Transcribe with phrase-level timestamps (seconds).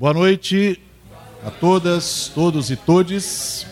[0.00, 0.80] Boa noite
[1.44, 3.66] a todas, todos e todes.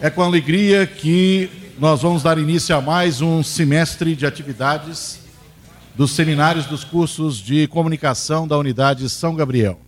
[0.00, 5.20] É com alegria que nós vamos dar início a mais um semestre de atividades
[5.94, 9.78] dos seminários dos cursos de comunicação da Unidade São Gabriel.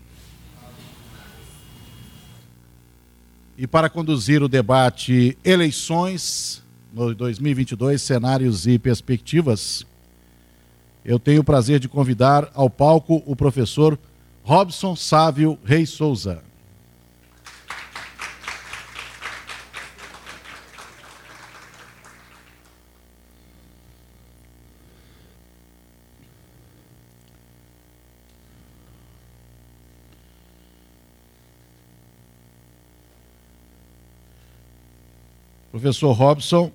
[3.57, 6.63] E para conduzir o debate Eleições
[6.93, 9.87] no 2022, cenários e perspectivas,
[11.03, 13.99] eu tenho o prazer de convidar ao palco o professor
[14.49, 16.41] Robson Sávio Reis Souza.
[35.73, 36.71] Professor Robson,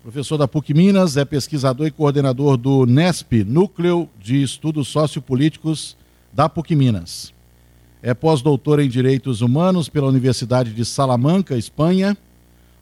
[0.00, 6.00] professor da PUC Minas, é pesquisador e coordenador do NESP, Núcleo de Estudos Sociopolíticos
[6.32, 7.32] da PUC Minas.
[8.02, 12.16] É pós-doutor em Direitos Humanos pela Universidade de Salamanca, Espanha,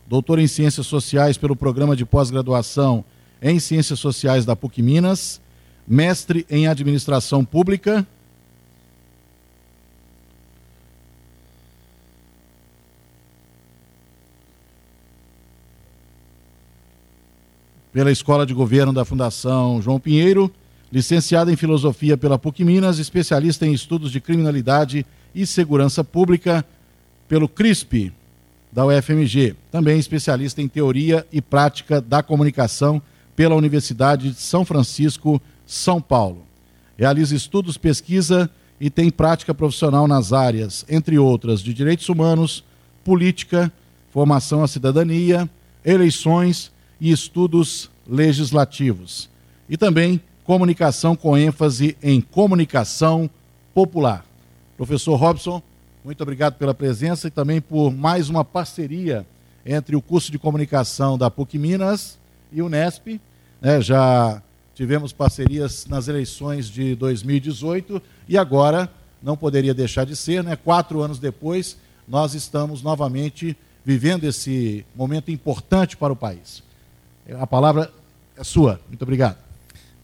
[0.09, 3.05] doutor em Ciências Sociais pelo Programa de Pós-Graduação
[3.43, 5.41] em Ciências Sociais da PUC Minas,
[5.87, 8.07] mestre em Administração Pública.
[17.93, 20.53] Pela Escola de Governo da Fundação João Pinheiro,
[20.93, 26.65] licenciada em Filosofia pela PUC Minas, especialista em Estudos de Criminalidade e Segurança Pública
[27.29, 28.13] pelo CRISP,
[28.73, 29.55] da UFMG.
[29.71, 33.03] Também especialista em Teoria e Prática da Comunicação
[33.35, 36.45] pela Universidade de São Francisco, São Paulo.
[36.97, 42.65] Realiza estudos, pesquisa e tem prática profissional nas áreas, entre outras, de Direitos Humanos,
[43.05, 43.73] Política,
[44.13, 45.49] Formação à Cidadania,
[45.85, 49.31] Eleições e estudos legislativos.
[49.69, 50.21] E também
[50.51, 53.31] comunicação com ênfase em comunicação
[53.73, 54.27] popular.
[54.77, 55.63] Professor Robson,
[56.05, 59.25] muito obrigado pela presença e também por mais uma parceria
[59.65, 62.19] entre o curso de comunicação da PUC Minas
[62.51, 63.21] e o Nesp.
[63.61, 64.43] Né, já
[64.75, 68.91] tivemos parcerias nas eleições de 2018 e agora
[69.23, 70.57] não poderia deixar de ser, né?
[70.57, 71.77] Quatro anos depois,
[72.09, 76.61] nós estamos novamente vivendo esse momento importante para o país.
[77.39, 77.93] A palavra
[78.37, 78.81] é sua.
[78.89, 79.50] Muito obrigado.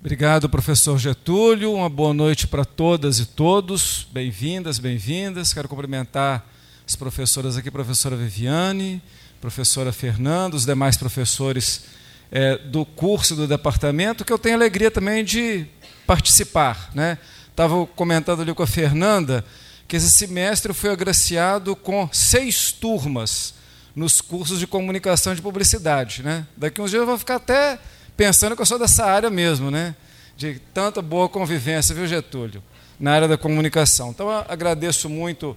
[0.07, 1.75] Obrigado, professor Getúlio.
[1.75, 4.07] Uma boa noite para todas e todos.
[4.13, 5.53] Bem-vindas, bem-vindas.
[5.53, 6.47] Quero cumprimentar
[6.87, 9.03] as professoras aqui, professora Viviane,
[9.41, 11.87] professora Fernanda, os demais professores
[12.31, 15.67] é, do curso do departamento, que eu tenho alegria também de
[16.07, 16.93] participar.
[16.95, 17.19] Né?
[17.51, 19.45] Estava comentando ali com a Fernanda
[19.89, 23.55] que esse semestre foi agraciado com seis turmas
[23.93, 26.23] nos cursos de comunicação e de publicidade.
[26.23, 26.47] Né?
[26.57, 27.81] Daqui uns dias eu vou ficar até
[28.17, 29.95] pensando que eu sou dessa área mesmo, né?
[30.37, 32.63] de tanta boa convivência, viu, Getúlio,
[33.01, 34.11] na área da comunicação.
[34.11, 35.57] Então, agradeço muito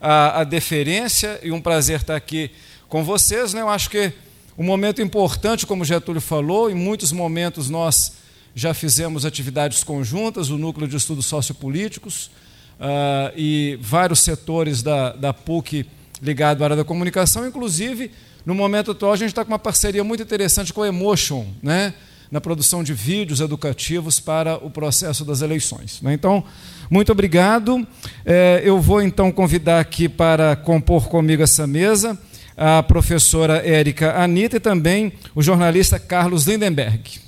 [0.00, 2.50] a, a deferência e um prazer estar aqui
[2.88, 3.52] com vocês.
[3.52, 3.60] Né?
[3.60, 4.12] Eu acho que
[4.56, 8.12] um momento importante, como Getúlio falou, em muitos momentos nós
[8.54, 12.26] já fizemos atividades conjuntas, o Núcleo de Estudos Sociopolíticos
[12.78, 15.86] uh, e vários setores da, da PUC
[16.22, 17.46] ligado à área da comunicação.
[17.46, 18.12] Inclusive,
[18.44, 21.94] no momento atual, a gente está com uma parceria muito interessante com a Emotion, né?
[22.30, 26.00] na produção de vídeos educativos para o processo das eleições.
[26.00, 26.14] Né?
[26.14, 26.44] Então,
[26.88, 27.86] muito obrigado.
[28.24, 32.18] É, eu vou então convidar aqui para compor comigo essa mesa
[32.56, 37.20] a professora Érica Anitta e também o jornalista Carlos Lindenberg.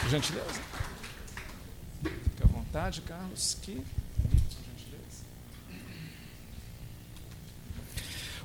[0.00, 0.64] Por gentileza
[2.74, 3.56] vontade, Carlos.
[3.62, 3.80] Que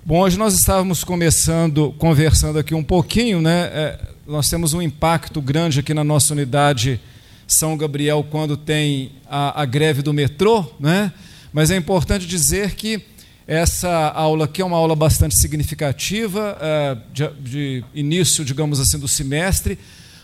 [0.09, 3.69] Bom, hoje nós estávamos começando, conversando aqui um pouquinho, né?
[3.71, 6.99] É, nós temos um impacto grande aqui na nossa unidade
[7.47, 11.13] São Gabriel quando tem a, a greve do metrô, né?
[11.53, 12.99] Mas é importante dizer que
[13.45, 19.07] essa aula aqui é uma aula bastante significativa, é, de, de início, digamos assim, do
[19.07, 19.77] semestre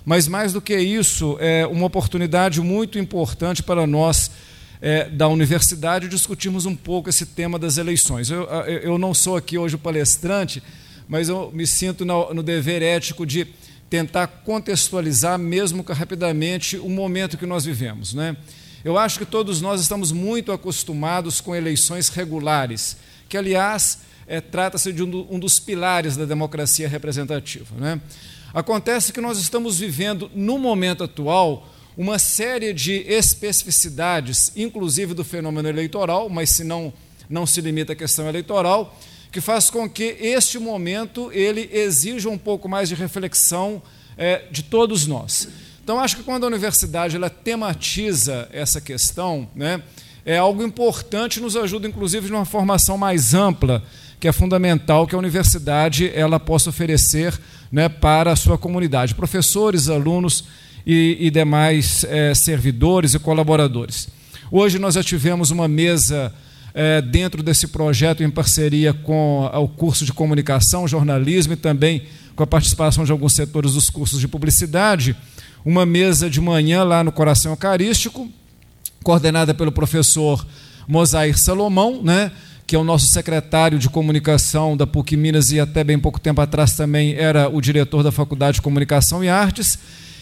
[0.06, 4.30] mas mais do que isso, é uma oportunidade muito importante para nós
[4.86, 8.30] é, da universidade discutirmos um pouco esse tema das eleições.
[8.30, 10.62] Eu, eu não sou aqui hoje o palestrante,
[11.08, 13.48] mas eu me sinto no, no dever ético de
[13.90, 18.14] tentar contextualizar, mesmo rapidamente, o momento que nós vivemos.
[18.14, 18.38] Né?
[18.84, 22.96] Eu acho que todos nós estamos muito acostumados com eleições regulares,
[23.28, 27.74] que, aliás, é, trata-se de um, um, dos pilares da democracia representativa.
[27.76, 28.00] Né?
[28.54, 31.68] Acontece que nós estamos vivendo, no momento atual,
[31.98, 36.94] uma série de especificidades, inclusive do fenômeno eleitoral, mas se não,
[37.30, 38.98] não se limita à questão eleitoral,
[39.32, 43.82] que faz com que este momento ele exija um pouco mais de reflexão
[44.18, 45.48] é, de todos nós.
[45.84, 49.82] Então, acho que quando a universidade ela tematiza essa questão, né,
[50.26, 53.84] é algo importante, nos ajuda, inclusive, de uma formação mais ampla,
[54.20, 57.40] que é fundamental que a universidade ela possa oferecer
[57.72, 60.46] né, para a sua comunidade, professores, alunos
[60.86, 64.08] e, e demais é, servidores e colaboradores.
[64.52, 66.32] Hoje nós já tivemos uma mesa
[66.74, 72.04] é, dentro desse projeto em parceria com o curso de comunicação, jornalismo e também
[72.36, 75.16] com a participação de alguns setores dos cursos de publicidade,
[75.64, 78.30] uma mesa de manhã lá no Coração Eucarístico,
[79.02, 80.46] coordenada pelo professor
[80.88, 82.32] Mosair Salomão, né,
[82.68, 86.42] que é o nosso secretário de comunicação da PUC Minas e até bem pouco tempo
[86.42, 89.80] atrás também era o diretor da Faculdade de Comunicação e Artes,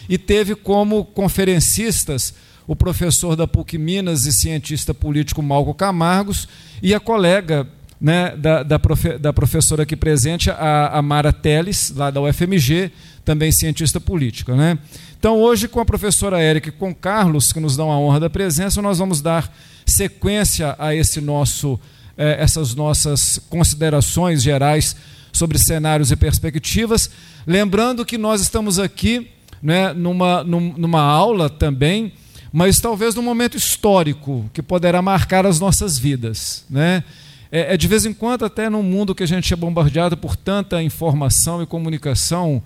[0.07, 2.33] e teve como conferencistas
[2.67, 6.47] o professor da PUC Minas e cientista político Malco Camargos
[6.81, 7.67] e a colega
[7.99, 12.91] né, da, da, profe, da, professora aqui presente, a, a, Mara Teles, lá da UFMG,
[13.23, 14.55] também cientista política.
[14.55, 14.77] Né?
[15.17, 18.19] Então, hoje, com a professora Érica e com o Carlos, que nos dão a honra
[18.19, 21.79] da presença, nós vamos dar sequência a esse nosso,
[22.17, 24.97] eh, essas nossas considerações gerais
[25.31, 27.09] sobre cenários e perspectivas.
[27.47, 29.29] Lembrando que nós estamos aqui
[29.63, 32.11] né, numa, numa aula também
[32.53, 36.63] mas talvez num momento histórico que poderá marcar as nossas vidas.
[36.69, 37.03] Né?
[37.51, 40.35] É, é, de vez em quando, até num mundo que a gente é bombardeado por
[40.35, 42.61] tanta informação e comunicação,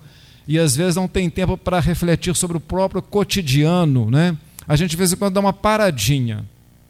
[0.46, 4.36] e às vezes não tem tempo para refletir sobre o próprio cotidiano, né?
[4.66, 6.44] a gente de vez em quando dá uma paradinha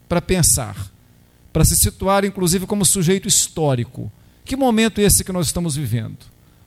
[0.09, 0.75] para pensar,
[1.53, 4.11] para se situar, inclusive, como sujeito histórico.
[4.43, 6.17] Que momento é esse que nós estamos vivendo?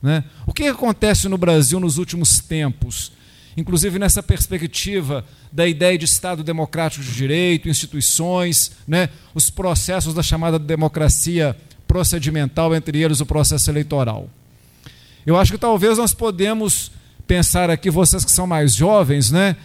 [0.03, 0.25] Né?
[0.47, 3.13] O que acontece no Brasil nos últimos tempos?
[3.57, 10.23] Inclusive nessa perspectiva da ideia de Estado democrático de direito, instituições, né, os processos da
[10.23, 11.57] chamada democracia
[11.87, 14.29] procedimental, entre eles o processo eleitoral.
[15.27, 16.91] Eu acho que talvez nós podemos
[17.27, 19.57] pensar aqui, vocês que são mais jovens, né,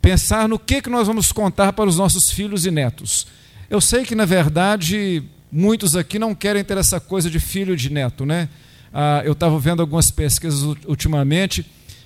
[0.00, 3.26] pensar no que, que nós vamos contar para os nossos filhos e netos.
[3.70, 7.76] Eu sei que, na verdade, muitos aqui não querem ter essa coisa de filho e
[7.76, 8.26] de neto.
[8.26, 8.48] Né?
[8.92, 11.64] Ah, eu estava vendo algumas pesquisas ultimamente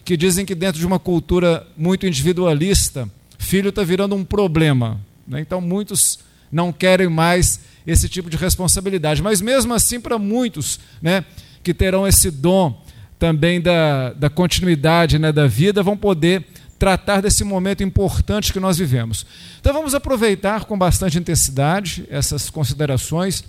[0.08, 3.06] que dizem que dentro de uma cultura muito individualista,
[3.38, 4.99] filho está virando um problema.
[5.26, 5.38] Né?
[5.38, 6.20] Então, muitos
[6.50, 9.20] não querem mais esse tipo de responsabilidade.
[9.20, 11.26] Mas, mesmo assim, para muitos né,
[11.62, 12.82] que terão esse dom
[13.19, 16.43] também da, da continuidade né, da vida, vão poder
[16.78, 19.26] tratar desse momento importante que nós vivemos.
[19.61, 23.44] Então, vamos aproveitar com bastante intensidade essas considerações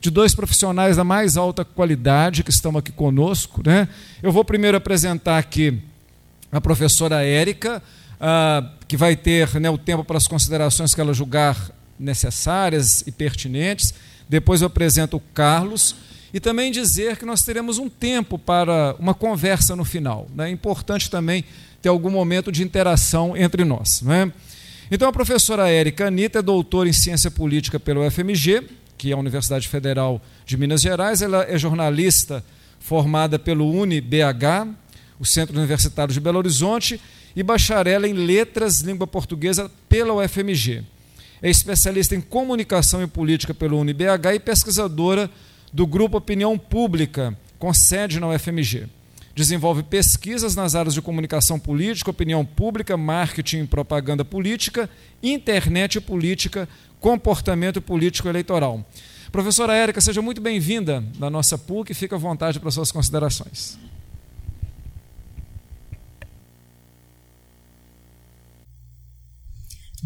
[0.00, 3.62] de dois profissionais da mais alta qualidade que estão aqui conosco.
[3.66, 3.88] Né?
[4.22, 5.82] Eu vou primeiro apresentar aqui
[6.54, 7.82] a professora Érica,
[8.20, 13.10] ah, que vai ter né, o tempo para as considerações que ela julgar necessárias e
[13.10, 13.92] pertinentes.
[14.28, 15.96] Depois eu apresento o Carlos.
[16.32, 20.28] E também dizer que nós teremos um tempo para uma conversa no final.
[20.34, 20.48] Né?
[20.48, 21.44] É importante também
[21.82, 24.02] ter algum momento de interação entre nós.
[24.02, 24.32] Né?
[24.90, 28.62] Então, a professora Érica Anitta é doutora em Ciência Política pelo UFMG,
[28.96, 31.20] que é a Universidade Federal de Minas Gerais.
[31.20, 32.44] Ela é jornalista
[32.80, 34.68] formada pelo UniBH,
[35.18, 37.00] o Centro Universitário de Belo Horizonte,
[37.36, 40.84] e bacharel em Letras Língua Portuguesa pela UFMG.
[41.42, 45.30] É especialista em comunicação e política pelo UniBH e pesquisadora
[45.72, 48.86] do Grupo Opinião Pública, com sede na UFMG.
[49.34, 54.88] Desenvolve pesquisas nas áreas de comunicação política, opinião pública, marketing e propaganda política,
[55.20, 56.68] internet e política,
[57.00, 58.86] comportamento político eleitoral.
[59.32, 63.76] Professora Érica, seja muito bem-vinda na nossa PUC e fique à vontade para suas considerações.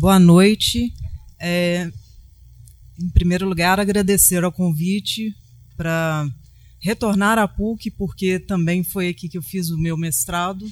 [0.01, 0.95] Boa noite.
[1.41, 1.91] É,
[3.03, 5.35] em primeiro lugar, agradecer ao convite
[5.77, 6.25] para
[6.79, 10.65] retornar à PUC, porque também foi aqui que eu fiz o meu mestrado.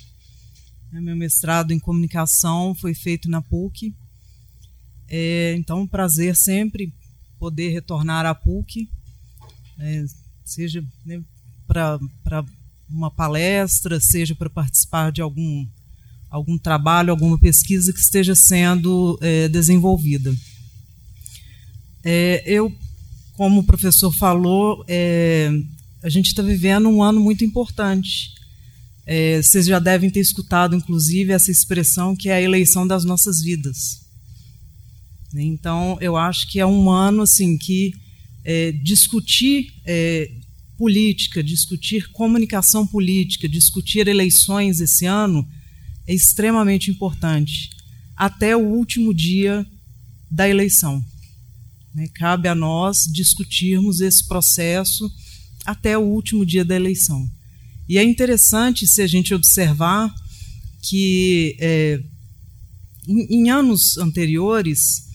[0.92, 3.92] É, meu mestrado em comunicação foi feito na PUC.
[5.09, 6.95] É, então, um prazer sempre
[7.37, 8.88] poder retornar à PUC,
[9.80, 10.04] é,
[10.45, 11.21] seja né,
[11.66, 11.99] para
[12.88, 15.66] uma palestra, seja para participar de algum
[16.30, 20.35] algum trabalho, alguma pesquisa que esteja sendo é, desenvolvida.
[22.04, 22.73] É, eu,
[23.35, 25.50] como o professor falou, é,
[26.02, 28.35] a gente está vivendo um ano muito importante.
[29.04, 33.40] É, vocês já devem ter escutado, inclusive, essa expressão que é a eleição das nossas
[33.42, 34.04] vidas.
[35.35, 37.92] Então, eu acho que é um ano assim que
[38.45, 40.30] é, discutir é,
[40.78, 45.47] política, discutir comunicação política, discutir eleições esse ano
[46.06, 47.70] é extremamente importante
[48.16, 49.66] até o último dia
[50.30, 51.04] da eleição.
[51.94, 52.08] Né?
[52.14, 55.10] Cabe a nós discutirmos esse processo
[55.64, 57.28] até o último dia da eleição.
[57.88, 60.12] E é interessante se a gente observar
[60.82, 62.00] que é,
[63.08, 65.08] em, anos anteriores,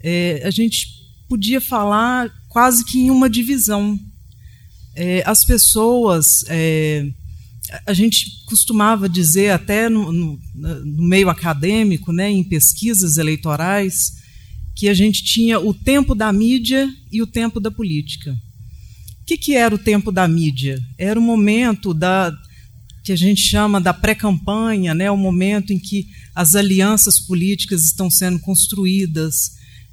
[0.00, 0.88] é, a gente
[1.28, 3.98] podia falar quase que em uma divisão.
[4.94, 7.10] É, as pessoas, é,
[7.86, 14.12] a gente costumava dizer até no, no, no, meio acadêmico, né, em pesquisas eleitorais,
[14.74, 18.32] que a gente tinha o tempo da mídia e o tempo da política.
[19.22, 20.78] O que, que era o tempo da mídia?
[20.98, 22.32] Era o momento da
[23.04, 28.08] que a gente chama da pré-campanha, né, o momento em que as alianças políticas estão
[28.08, 29.34] sendo construídas,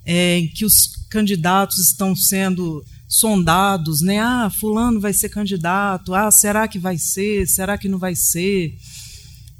[0.06, 4.20] é, em que os candidatos estão sendo sondados, né?
[4.20, 6.14] Ah, fulano vai ser candidato.
[6.14, 7.48] Ah, será que vai ser?
[7.48, 8.78] Será que não vai ser?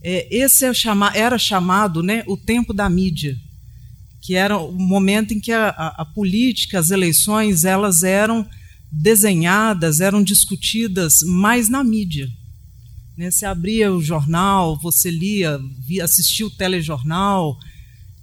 [0.04, 3.36] É, esse é chama, era chamado, né, o tempo da mídia,
[4.22, 8.48] que era o momento em que a, a, a política, as eleições, elas eram
[8.92, 12.30] desenhadas, eram discutidas mais na mídia.
[13.18, 13.30] Né?
[13.30, 17.58] Você abria o jornal, você lia, via, assistia o telejornal,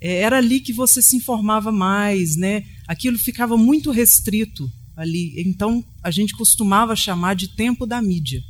[0.00, 2.62] é, era ali que você se informava mais, né?
[2.86, 5.34] Aquilo ficava muito restrito ali.
[5.40, 8.42] Então a gente costumava chamar de tempo da mídia.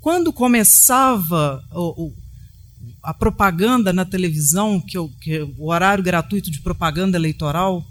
[0.00, 2.14] Quando começava o, o,
[3.02, 7.84] a propaganda na televisão, que, o, que o horário gratuito de propaganda eleitoral,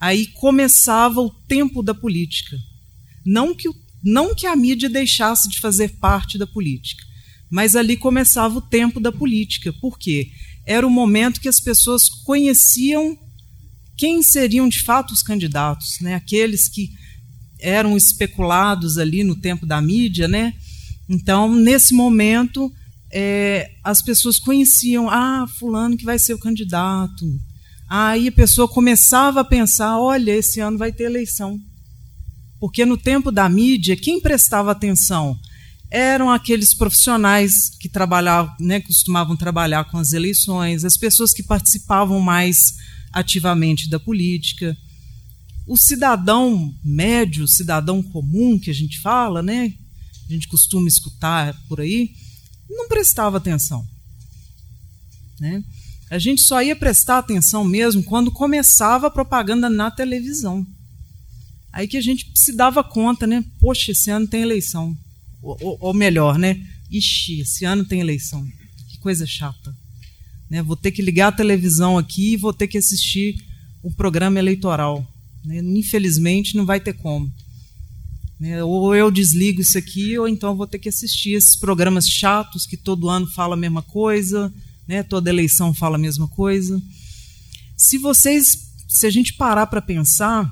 [0.00, 2.56] aí começava o tempo da política.
[3.24, 3.68] Não que,
[4.02, 7.04] não que a mídia deixasse de fazer parte da política,
[7.50, 9.72] mas ali começava o tempo da política.
[9.74, 10.30] Por quê?
[10.68, 13.18] era o momento que as pessoas conheciam
[13.98, 16.14] quem seriam de fato os candidatos, né?
[16.14, 16.90] aqueles que
[17.58, 20.28] eram especulados ali no tempo da mídia.
[20.28, 20.54] Né?
[21.08, 22.72] Então, nesse momento,
[23.12, 27.26] é, as pessoas conheciam, ah, fulano que vai ser o candidato.
[27.90, 31.58] Aí a pessoa começava a pensar, olha, esse ano vai ter eleição.
[32.60, 35.36] Porque no tempo da mídia, quem prestava atenção
[35.90, 42.20] eram aqueles profissionais que trabalhavam, né, costumavam trabalhar com as eleições, as pessoas que participavam
[42.20, 42.58] mais
[43.12, 44.76] ativamente da política.
[45.66, 49.74] O cidadão médio, cidadão comum que a gente fala, né,
[50.28, 52.10] a gente costuma escutar por aí,
[52.68, 53.86] não prestava atenção.
[55.40, 55.62] Né?
[56.10, 60.66] A gente só ia prestar atenção mesmo quando começava a propaganda na televisão.
[61.72, 63.44] Aí que a gente se dava conta, né?
[63.60, 64.96] Poxa, esse ano tem eleição
[65.42, 66.60] ou, ou, melhor, né?
[66.90, 68.46] Ixi, esse ano tem eleição.
[68.88, 69.74] Que coisa chata.
[70.50, 70.62] Né?
[70.62, 73.44] Vou ter que ligar a televisão aqui e vou ter que assistir
[73.82, 75.06] o programa eleitoral.
[75.44, 75.58] Né?
[75.58, 77.32] Infelizmente, não vai ter como.
[78.38, 78.62] Né?
[78.62, 82.76] Ou eu desligo isso aqui, ou então vou ter que assistir esses programas chatos que
[82.76, 84.52] todo ano fala a mesma coisa,
[84.86, 85.02] né?
[85.02, 86.80] toda eleição fala a mesma coisa.
[87.76, 90.50] Se vocês, se a gente parar para pensar,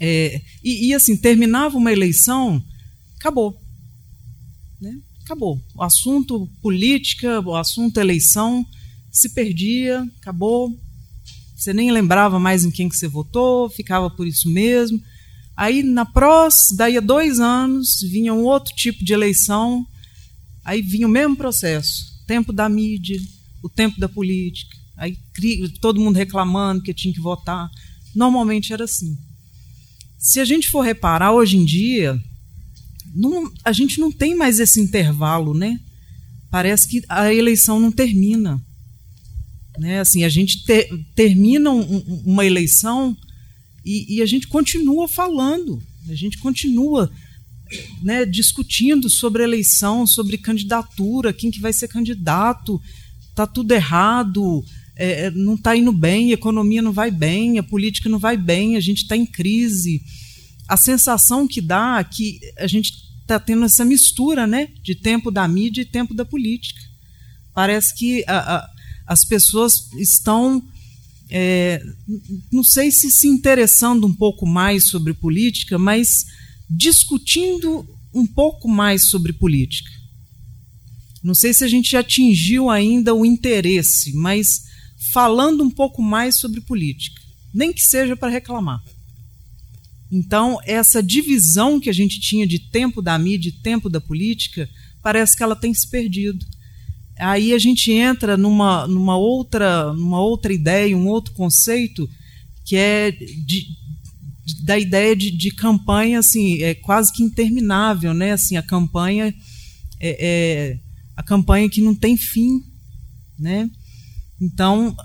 [0.00, 2.62] é, e, e assim, terminava uma eleição,
[3.16, 3.60] acabou.
[4.80, 4.98] Né?
[5.24, 5.60] Acabou.
[5.74, 8.66] O assunto política, o assunto eleição
[9.10, 10.76] se perdia, acabou.
[11.56, 15.02] Você nem lembrava mais em quem que você votou, ficava por isso mesmo.
[15.56, 19.84] Aí na próxima, daí a dois anos, vinha um outro tipo de eleição,
[20.64, 22.24] aí vinha o mesmo processo.
[22.26, 23.20] Tempo da mídia,
[23.62, 25.18] o tempo da política, aí
[25.80, 27.68] todo mundo reclamando que tinha que votar.
[28.14, 29.18] Normalmente era assim.
[30.16, 32.20] Se a gente for reparar hoje em dia,
[33.14, 35.80] não, a gente não tem mais esse intervalo, né?
[36.50, 38.64] Parece que a eleição não termina.
[39.78, 40.00] Né?
[40.00, 43.16] Assim, a gente ter, termina um, uma eleição
[43.84, 47.10] e, e, a gente continua falando, a gente continua
[48.02, 52.80] né, discutindo sobre eleição, sobre candidatura, quem que vai ser candidato,
[53.34, 54.64] tá tudo errado,
[54.96, 58.36] é, é não está indo bem, a economia não vai bem, a política não vai
[58.36, 60.02] bem, a gente está em crise
[60.68, 62.92] a sensação que dá é que a gente
[63.22, 66.80] está tendo essa mistura né, de tempo da mídia e tempo da política.
[67.54, 68.68] Parece que a,
[69.08, 70.62] as pessoas estão,
[71.30, 71.82] é,
[72.52, 76.26] não sei se se interessando um pouco mais sobre política, mas
[76.68, 79.90] discutindo um pouco mais sobre política.
[81.24, 84.64] Não sei se a gente atingiu ainda o interesse, mas
[85.10, 87.20] falando um pouco mais sobre política,
[87.52, 88.82] nem que seja para reclamar.
[90.12, 94.68] Então, essa divisão que a gente tinha de tempo da mídia e tempo da política,
[95.02, 96.44] parece que ela tem se perdido.
[97.18, 102.08] Aí a gente entra numa, numa, outra, numa outra ideia, um outro conceito,
[102.64, 103.66] que é de,
[104.62, 108.32] da ideia de, de, campanha assim, é quase que interminável, né?
[108.32, 109.34] Assim, a campanha
[110.00, 110.78] é, é
[111.16, 112.62] a campanha que não tem fim,
[113.38, 113.68] né?
[114.40, 114.96] Então,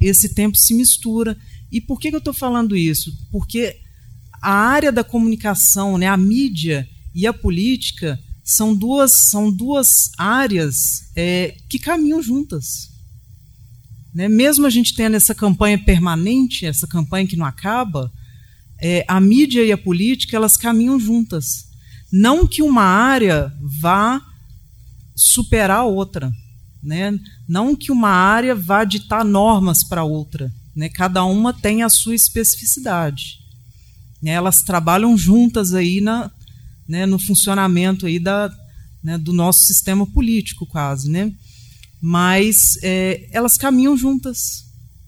[0.00, 1.36] esse tempo se mistura.
[1.70, 3.12] E por que, eu estou falando isso?
[3.30, 3.76] Porque
[4.42, 8.18] a área da comunicação, né, a mídia e a política
[8.50, 10.76] são duas, são duas áreas
[11.14, 12.90] é, que caminham juntas.
[14.12, 14.28] Né?
[14.28, 18.12] Mesmo a gente tendo essa campanha permanente, essa campanha que não acaba,
[18.82, 21.68] é, a mídia e a política elas caminham juntas.
[22.10, 24.20] Não que uma área vá
[25.14, 26.32] superar a outra,
[26.82, 27.16] né?
[27.48, 30.52] não que uma área vá ditar normas para outra.
[30.74, 30.88] Né?
[30.88, 33.38] Cada uma tem a sua especificidade.
[34.20, 34.32] Né?
[34.32, 36.32] Elas trabalham juntas aí na,
[36.90, 38.52] né, no funcionamento aí da,
[39.00, 41.08] né, do nosso sistema político, quase.
[41.08, 41.32] Né?
[42.02, 44.64] Mas é, elas caminham juntas.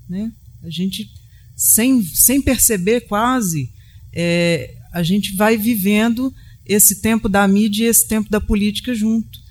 [0.08, 0.30] Né?
[0.62, 1.10] A gente,
[1.56, 3.68] sem, sem perceber quase,
[4.14, 6.32] é, a gente vai vivendo
[6.64, 9.42] esse tempo da mídia e esse tempo da política junto.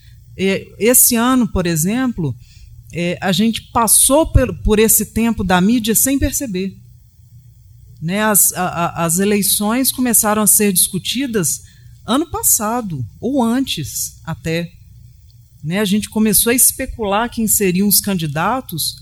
[0.80, 2.34] Esse ano, por exemplo,
[2.94, 4.32] é, a gente passou
[4.64, 6.78] por, esse tempo da mídia sem perceber.
[8.02, 8.22] Né?
[8.24, 11.70] As eleições começaram a ser discutidas
[12.06, 14.72] ano passado, ou antes até.
[15.64, 15.80] Né?
[15.80, 18.96] A gente começou a especular quem seriam os candidatos,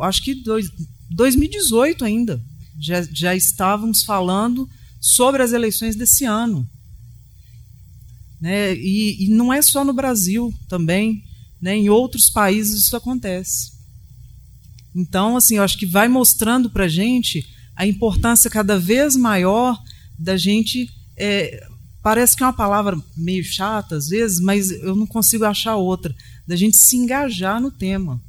[0.00, 0.70] acho que dois,
[1.10, 2.42] 2018 ainda.
[2.78, 4.68] Já, já estávamos falando
[5.00, 6.68] sobre as eleições desse ano.
[8.40, 8.74] Né?
[8.74, 11.22] E, e não é só no Brasil também,
[11.60, 11.74] né?
[11.74, 13.72] em outros países isso acontece.
[14.94, 19.78] Então, assim, eu acho que vai mostrando para a gente a importância cada vez maior
[20.18, 20.88] da gente.
[21.16, 21.66] É,
[22.06, 26.14] parece que é uma palavra meio chata às vezes, mas eu não consigo achar outra.
[26.46, 28.22] Da gente se engajar no tema.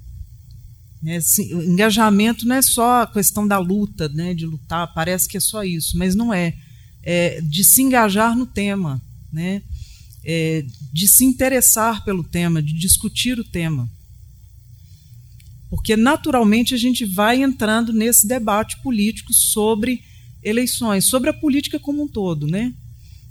[1.04, 1.20] Né?
[1.64, 4.34] engajamento não é só a questão da luta, né?
[4.34, 6.56] de lutar, parece que é só isso, mas não é.
[7.04, 9.00] É de se engajar no tema.
[9.32, 9.62] Né?
[10.28, 13.90] é, de se interessar pelo tema, de discutir o tema.
[15.70, 20.02] Porque, naturalmente, a gente vai entrando nesse debate político sobre
[20.44, 22.46] eleições, sobre a política como um todo.
[22.46, 22.74] Né?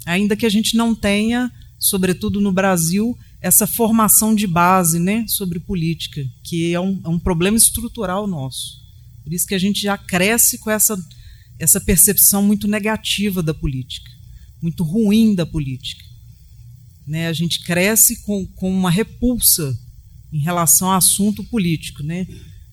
[0.07, 5.59] Ainda que a gente não tenha, sobretudo no Brasil, essa formação de base né, sobre
[5.59, 8.81] política, que é um, é um problema estrutural nosso.
[9.25, 10.97] Por isso que a gente já cresce com essa,
[11.59, 14.09] essa percepção muito negativa da política,
[14.63, 16.05] muito ruim da política.
[17.07, 17.27] Né?
[17.27, 19.77] A gente cresce com, com uma repulsa
[20.33, 22.05] em relação ao assunto político.
[22.05, 22.27] Né?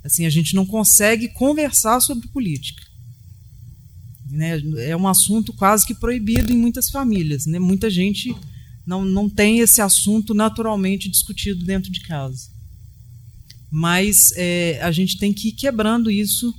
[0.04, 2.84] Assim, a gente não consegue conversar sobre política.
[4.34, 4.60] Né?
[4.88, 7.46] É um assunto quase que proibido em muitas famílias.
[7.46, 7.60] Né?
[7.60, 8.36] Muita gente
[8.86, 12.50] não, não tem esse assunto naturalmente discutido dentro de casa.
[13.70, 16.52] Mas é, a gente tem que ir quebrando isso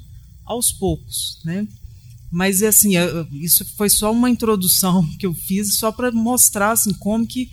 [0.45, 1.41] aos poucos.
[1.45, 1.67] Né?
[2.31, 2.93] Mas assim,
[3.41, 7.51] isso foi só uma introdução que eu fiz só para mostrar assim, como que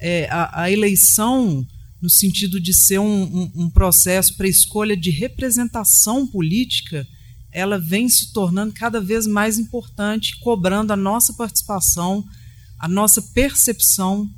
[0.00, 1.64] é, a, a, eleição,
[2.02, 7.06] no sentido de ser um, um, um processo para escolha de representação política,
[7.52, 12.24] ela vem se tornando cada vez mais importante, cobrando a nossa participação,
[12.78, 14.30] a nossa percepção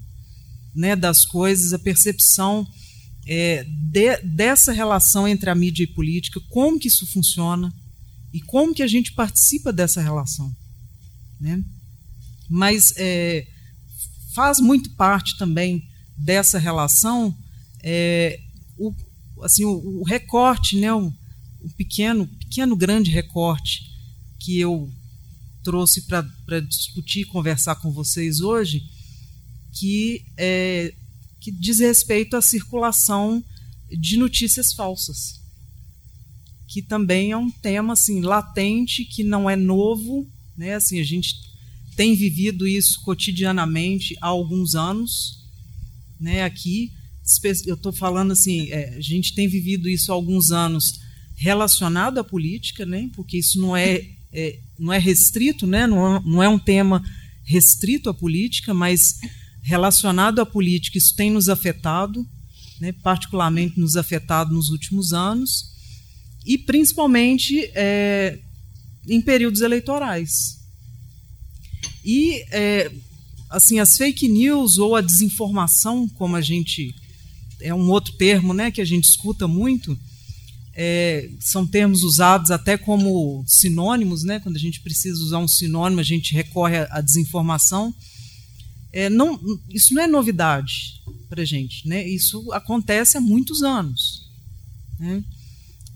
[0.75, 2.67] né, das coisas, a percepção
[3.27, 7.73] é, de, dessa relação entre a mídia e política, como que isso funciona
[8.33, 10.55] e como que a gente participa dessa relação.
[11.39, 11.63] Né?
[12.49, 13.47] Mas é,
[14.35, 17.37] faz muito parte também dessa relação
[17.83, 18.39] é,
[18.79, 18.95] o,
[19.43, 21.13] assim, o, o, recorte, né, o,
[21.61, 23.91] o, pequeno, pequeno grande recorte
[24.39, 24.93] que eu
[25.65, 28.83] trouxe para discutir e conversar com vocês hoje,
[29.73, 30.93] que, é,
[31.41, 33.43] que diz respeito à circulação
[33.91, 35.41] de notícias falsas,
[36.69, 40.75] que também é um tema assim latente, que não é novo, né?
[40.75, 41.35] Assim a gente
[41.97, 45.39] tem vivido isso cotidianamente há alguns anos,
[46.21, 46.43] né?
[46.43, 46.93] Aqui,
[47.65, 51.01] eu estou falando assim, é, a gente tem vivido isso há alguns anos
[51.37, 53.11] relacionado à política, né?
[53.15, 55.87] Porque isso não é, é não é restrito, né?
[55.87, 57.03] Não é, não é um tema
[57.45, 59.19] restrito à política, mas
[59.63, 62.27] relacionado à política, isso tem nos afetado,
[62.81, 62.93] né?
[62.93, 65.73] Particularmente nos afetado nos últimos anos
[66.45, 68.39] e principalmente é,
[69.09, 70.61] em períodos eleitorais.
[72.05, 72.91] E é,
[73.49, 76.95] assim as fake news ou a desinformação, como a gente
[77.61, 79.97] é um outro termo, né, que a gente escuta muito,
[80.75, 84.41] é, são termos usados até como sinônimos, né?
[84.41, 87.95] Quando a gente precisa usar um sinônimo, a gente recorre à desinformação.
[88.93, 92.07] É, não, isso não é novidade para a gente, né?
[92.07, 94.31] Isso acontece há muitos anos.
[94.99, 95.23] Né?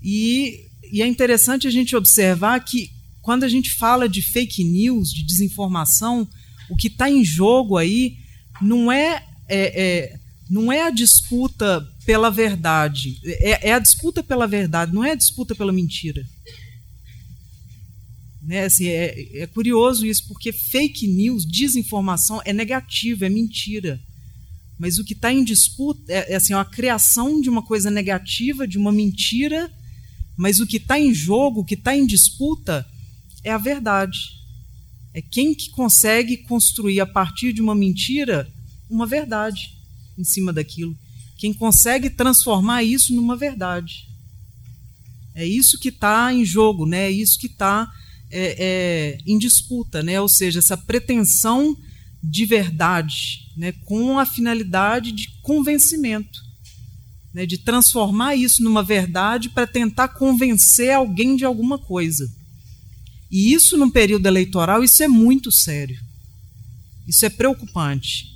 [0.03, 2.91] E, e é interessante a gente observar que
[3.23, 6.29] quando a gente fala de fake news, de desinformação,
[6.71, 8.17] o que está em jogo aí
[8.62, 14.47] não é, é, é, não é a disputa pela verdade, é, é, a disputa pela
[14.47, 16.25] verdade, não é a disputa pela mentira.
[18.40, 18.64] Né?
[18.64, 24.01] Assim, é, é curioso isso, porque fake news, desinformação, é negativo, é mentira.
[24.79, 28.69] Mas o que está em disputa é, é assim, a criação de uma coisa negativa,
[28.69, 29.71] de uma mentira
[30.37, 32.87] Mas o que está em jogo, o que está em disputa,
[33.42, 34.19] é a verdade.
[35.12, 38.47] É quem que consegue construir a partir de uma mentira
[38.88, 39.73] uma verdade
[40.16, 40.97] em cima daquilo.
[41.38, 44.07] Quem consegue transformar isso numa verdade.
[45.35, 47.05] É isso que está em jogo, né?
[47.07, 47.87] é isso que está
[48.31, 50.18] é, é, em disputa, né?
[50.20, 51.77] ou seja, essa pretensão
[52.22, 53.72] de verdade, né?
[53.85, 56.40] com a finalidade de convencimento,
[57.35, 57.44] né?
[57.44, 62.27] de transformar isso numa verdade para tentar convencer alguém de alguma coisa.
[63.31, 65.99] E isso, num período eleitoral, isso é muito sério.
[67.07, 68.36] Isso é preocupante.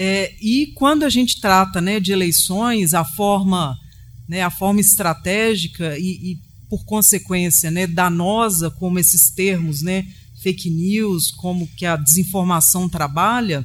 [0.00, 3.76] É, e quando a gente trata né, de eleições, a forma,
[4.28, 10.06] né, a forma estratégica e, e, por consequência, né, danosa, como esses termos, né,
[10.40, 13.64] fake news, como que a desinformação trabalha,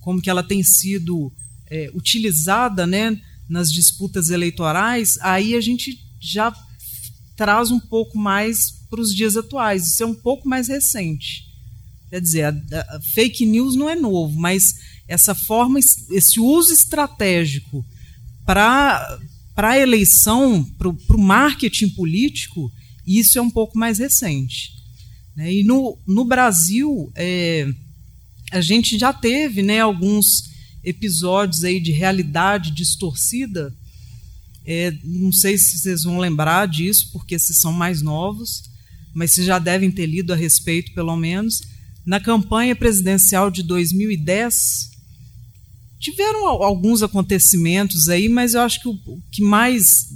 [0.00, 1.32] como que ela tem sido
[1.68, 6.54] é, utilizada né, nas disputas eleitorais, aí a gente já
[7.34, 9.88] traz um pouco mais para os dias atuais.
[9.88, 11.48] Isso é um pouco mais recente.
[12.08, 17.84] Quer dizer, a, a fake news não é novo, mas essa forma, esse uso estratégico
[18.44, 19.18] para
[19.56, 22.70] a eleição, para o marketing político,
[23.06, 24.74] isso é um pouco mais recente.
[25.34, 25.54] Né?
[25.54, 27.66] E no, no Brasil, é,
[28.52, 30.26] a gente já teve né, alguns
[30.84, 33.74] episódios aí de realidade distorcida.
[34.64, 38.64] É, não sei se vocês vão lembrar disso, porque esses são mais novos,
[39.14, 41.60] mas vocês já devem ter lido a respeito, pelo menos.
[42.04, 44.97] Na campanha presidencial de 2010,
[45.98, 50.08] Tiveram alguns acontecimentos aí, mas eu acho que o que mais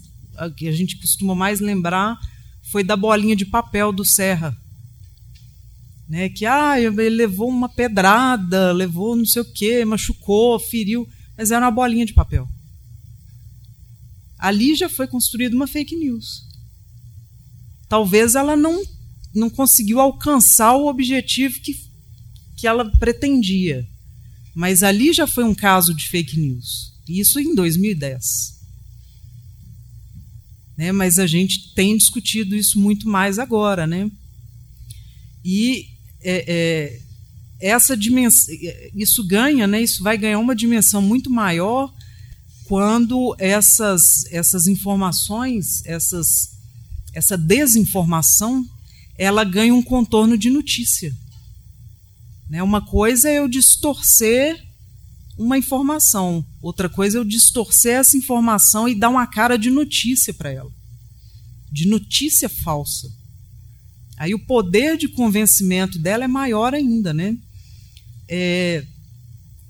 [0.57, 2.18] que a gente costuma mais lembrar
[2.71, 4.57] foi da bolinha de papel do Serra.
[6.09, 11.51] Né, que ah, ele levou uma pedrada, levou não sei o quê, machucou, feriu, mas
[11.51, 12.47] era uma bolinha de papel.
[14.38, 16.47] Ali já foi construída uma fake news.
[17.88, 18.83] Talvez ela não,
[19.35, 21.75] não conseguiu alcançar o objetivo que,
[22.57, 23.88] que ela pretendia.
[24.54, 26.92] Mas ali já foi um caso de fake news.
[27.08, 28.60] Isso em 2010.
[30.76, 30.92] Né?
[30.92, 33.86] Mas a gente tem discutido isso muito mais agora.
[33.86, 34.10] Né?
[35.44, 35.86] E
[36.20, 37.00] é, é,
[37.60, 38.54] essa dimensão,
[38.94, 39.82] isso ganha, né?
[39.82, 41.92] isso vai ganhar uma dimensão muito maior
[42.64, 46.56] quando essas, essas informações, essas,
[47.12, 48.64] essa desinformação,
[49.18, 51.14] ela ganha um contorno de notícia.
[52.52, 52.62] Né?
[52.62, 54.62] Uma coisa é eu distorcer
[55.38, 60.34] uma informação, outra coisa é eu distorcer essa informação e dar uma cara de notícia
[60.34, 60.70] para ela,
[61.72, 63.10] de notícia falsa.
[64.18, 67.38] Aí o poder de convencimento dela é maior ainda, né?
[68.28, 68.84] É,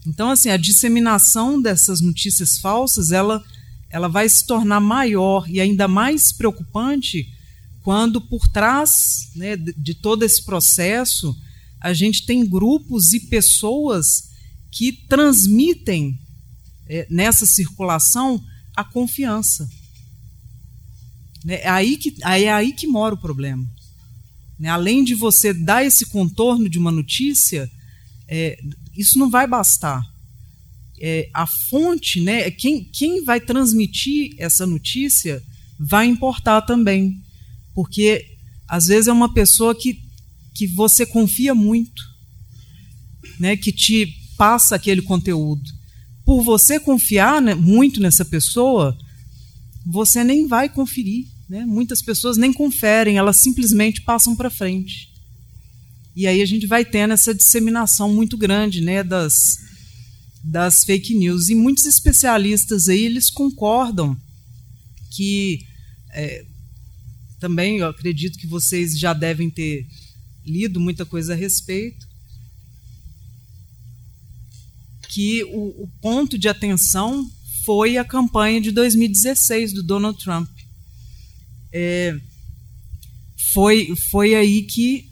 [0.05, 3.45] então, assim, a disseminação dessas notícias falsas, ela,
[3.91, 7.29] ela vai se tornar maior e ainda mais preocupante
[7.85, 11.33] quando por trás né, de, de todo esse processo
[11.83, 14.31] a gente tem grupos e pessoas
[14.71, 16.17] que transmitem
[16.89, 18.43] é, nessa circulação
[18.75, 19.69] a confiança.
[21.45, 21.57] Né?
[21.57, 23.69] É, aí que, é aí que mora o problema.
[24.59, 24.69] Né?
[24.69, 27.69] Além de você dar esse contorno de uma notícia,
[28.29, 28.59] é,
[28.97, 30.01] isso não vai bastar.
[31.01, 35.43] É, a fonte, né, quem, quem vai transmitir essa notícia
[35.81, 37.21] vai importar também.
[37.75, 38.25] Porque
[38.69, 40.12] às vezes é uma pessoa que
[40.55, 42.03] que você confia muito,
[43.39, 45.63] né, que te passa aquele conteúdo.
[46.25, 48.97] Por você confiar né, muito nessa pessoa,
[49.85, 51.27] você nem vai conferir.
[51.49, 51.65] Né?
[51.67, 55.11] Muitas pessoas nem conferem, elas simplesmente passam para frente.
[56.15, 59.59] E aí a gente vai tendo essa disseminação muito grande né, das,
[60.45, 61.49] das fake news.
[61.49, 64.17] E muitos especialistas aí eles concordam
[65.11, 65.61] que
[66.13, 66.45] é,
[67.41, 69.87] também eu acredito que vocês já devem ter
[70.45, 72.07] lido muita coisa a respeito,
[75.09, 77.31] que o, o ponto de atenção
[77.65, 80.49] foi a campanha de 2016 do Donald Trump.
[81.73, 82.19] É,
[83.53, 85.11] foi, foi aí que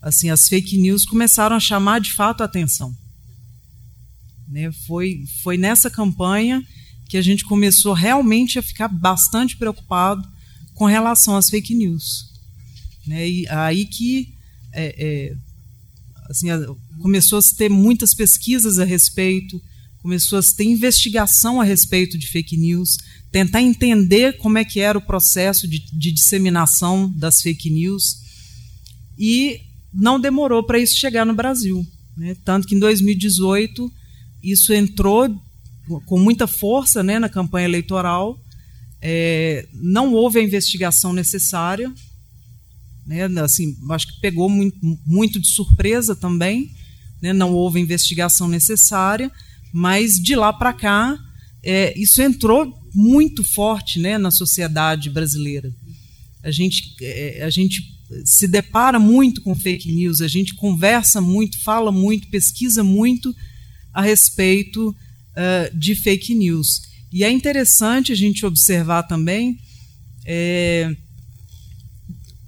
[0.00, 2.96] assim, as fake news começaram a chamar de fato a atenção.
[4.48, 4.72] Né?
[4.86, 6.62] Foi, foi nessa campanha
[7.08, 10.26] que a gente começou realmente a ficar bastante preocupado
[10.74, 12.31] com relação às fake news.
[13.06, 13.28] Né?
[13.28, 14.34] E aí que
[14.72, 15.34] é, é,
[16.28, 16.48] assim,
[17.00, 19.60] começou a se ter muitas pesquisas a respeito,
[19.98, 22.96] começou a se ter investigação a respeito de fake news,
[23.30, 28.20] tentar entender como é que era o processo de, de disseminação das fake news
[29.18, 29.60] e
[29.92, 31.86] não demorou para isso chegar no Brasil.
[32.16, 32.36] Né?
[32.44, 33.92] Tanto que em 2018
[34.42, 35.28] isso entrou
[36.06, 38.38] com muita força né, na campanha eleitoral
[39.02, 41.92] é, não houve a investigação necessária,
[43.06, 46.70] né, assim, acho que pegou muito, de surpresa também,
[47.20, 49.30] né, não houve investigação necessária,
[49.72, 51.18] mas de lá para cá
[51.62, 55.72] é, isso entrou muito forte né, na sociedade brasileira.
[56.42, 57.82] A gente, é, a gente
[58.24, 63.34] se depara muito com fake news, a gente conversa muito, fala muito, pesquisa muito
[63.92, 66.82] a respeito uh, de fake news.
[67.12, 69.58] E é interessante a gente observar também
[70.24, 70.94] é,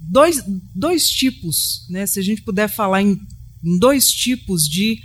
[0.09, 0.43] dois,
[0.75, 3.19] dois tipos, né, se a gente puder falar em,
[3.63, 4.99] em dois tipos de,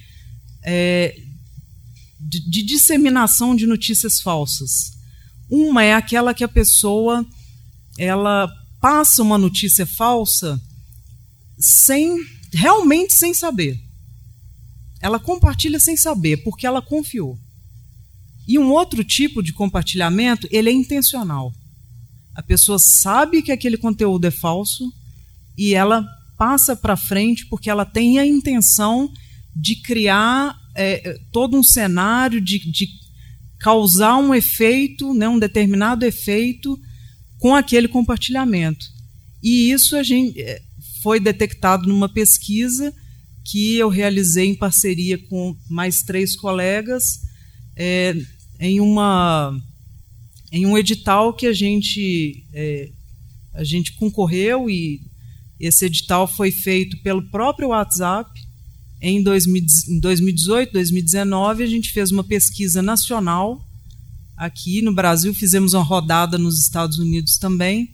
[0.63, 1.15] é,
[2.19, 4.97] de, de disseminação de notícias falsas.
[5.49, 7.25] Uma é aquela que a pessoa
[7.97, 10.61] ela passa uma notícia falsa
[11.57, 12.17] sem
[12.53, 13.79] realmente sem saber.
[15.01, 17.37] Ela compartilha sem saber, porque ela confiou.
[18.47, 21.53] E um outro tipo de compartilhamento, ele é intencional.
[22.39, 24.93] A pessoa sabe que aquele conteúdo é falso
[25.57, 29.11] e ela passa para frente porque ela tem a intenção
[29.53, 32.87] de criar é, todo um cenário, de, de
[33.59, 36.79] causar um efeito, né, um determinado efeito
[37.39, 38.85] com aquele compartilhamento.
[39.43, 40.61] E isso a gente é,
[41.03, 42.93] foi detectado numa pesquisa
[43.43, 47.19] que eu realizei em parceria com mais três colegas
[47.75, 48.15] é,
[48.61, 49.59] em uma
[50.51, 52.91] em um edital que a gente é,
[53.53, 55.01] a gente concorreu e
[55.59, 58.29] esse edital foi feito pelo próprio WhatsApp
[59.01, 63.65] em, 2000, em 2018, 2019 a gente fez uma pesquisa nacional
[64.39, 67.89] aqui no Brasil, fizemos uma rodada nos Estados Unidos também,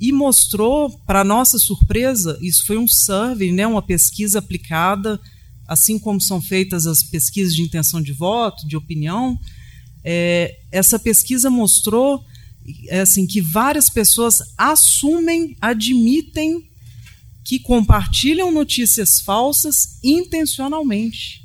[0.00, 5.20] e mostrou, para nossa surpresa, isso foi um survey, né, uma pesquisa aplicada,
[5.68, 9.38] assim como são feitas as pesquisas de intenção de voto, de opinião.
[10.04, 12.24] É, essa pesquisa mostrou
[12.88, 16.68] é, assim que várias pessoas assumem, admitem
[17.44, 21.40] que compartilham notícias falsas intencionalmente.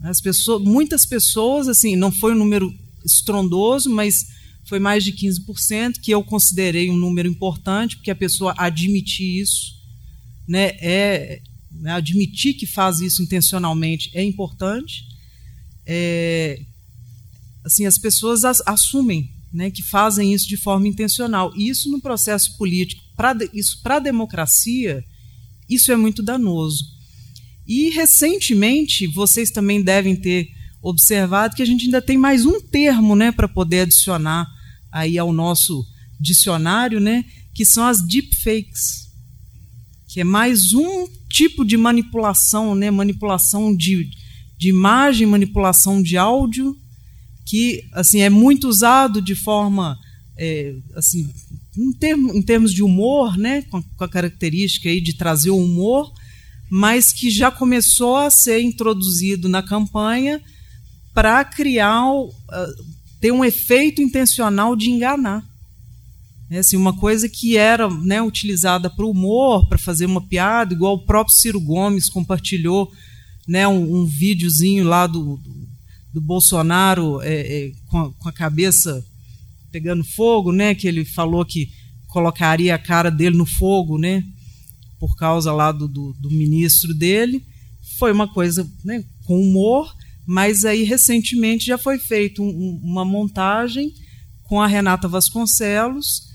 [0.00, 2.72] As pessoas, muitas pessoas, assim, não foi um número
[3.04, 4.26] estrondoso, mas
[4.66, 9.74] foi mais de 15%, que eu considerei um número importante, porque a pessoa admitir isso,
[10.46, 11.40] né, é,
[11.70, 15.06] né, admitir que faz isso intencionalmente é importante.
[15.86, 16.60] É,
[17.64, 21.52] assim, as pessoas as, assumem né, que fazem isso de forma intencional.
[21.56, 25.04] E isso no processo político, pra, isso para a democracia,
[25.68, 26.84] isso é muito danoso.
[27.66, 30.48] E recentemente, vocês também devem ter
[30.82, 34.46] observado que a gente ainda tem mais um termo né, para poder adicionar
[34.92, 35.86] aí ao nosso
[36.20, 37.24] dicionário, né,
[37.54, 39.08] que são as deepfakes,
[40.08, 44.10] que é mais um tipo de manipulação, né, manipulação de,
[44.58, 46.76] de imagem, manipulação de áudio,
[47.44, 49.98] que assim é muito usado de forma
[50.36, 51.30] é, assim
[51.76, 55.50] em, termo, em, termos de humor, né, com a, com a característica aí de trazer
[55.50, 56.12] o humor,
[56.70, 60.40] mas que já começou a ser introduzido na campanha
[61.12, 62.30] para criar, uh,
[63.20, 65.44] ter um efeito intencional de enganar.
[66.50, 70.74] É assim, uma coisa que era né, utilizada para o humor, para fazer uma piada,
[70.74, 72.92] igual o próprio Ciro Gomes compartilhou
[73.46, 75.63] né, um, um videozinho lá do, do,
[76.14, 79.04] do Bolsonaro é, é, com, a, com, a, cabeça
[79.72, 81.68] pegando fogo, né, que ele falou que
[82.06, 84.22] colocaria a cara dele no fogo, né,
[85.00, 87.44] por causa lá do, do, do ministro dele.
[87.98, 89.92] Foi uma coisa né, com humor,
[90.24, 93.92] mas aí recentemente já foi feita um, uma montagem
[94.44, 96.28] com a Renata Vasconcelos,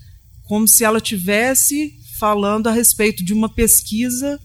[0.44, 4.38] como se ela tivesse falando a respeito de uma pesquisa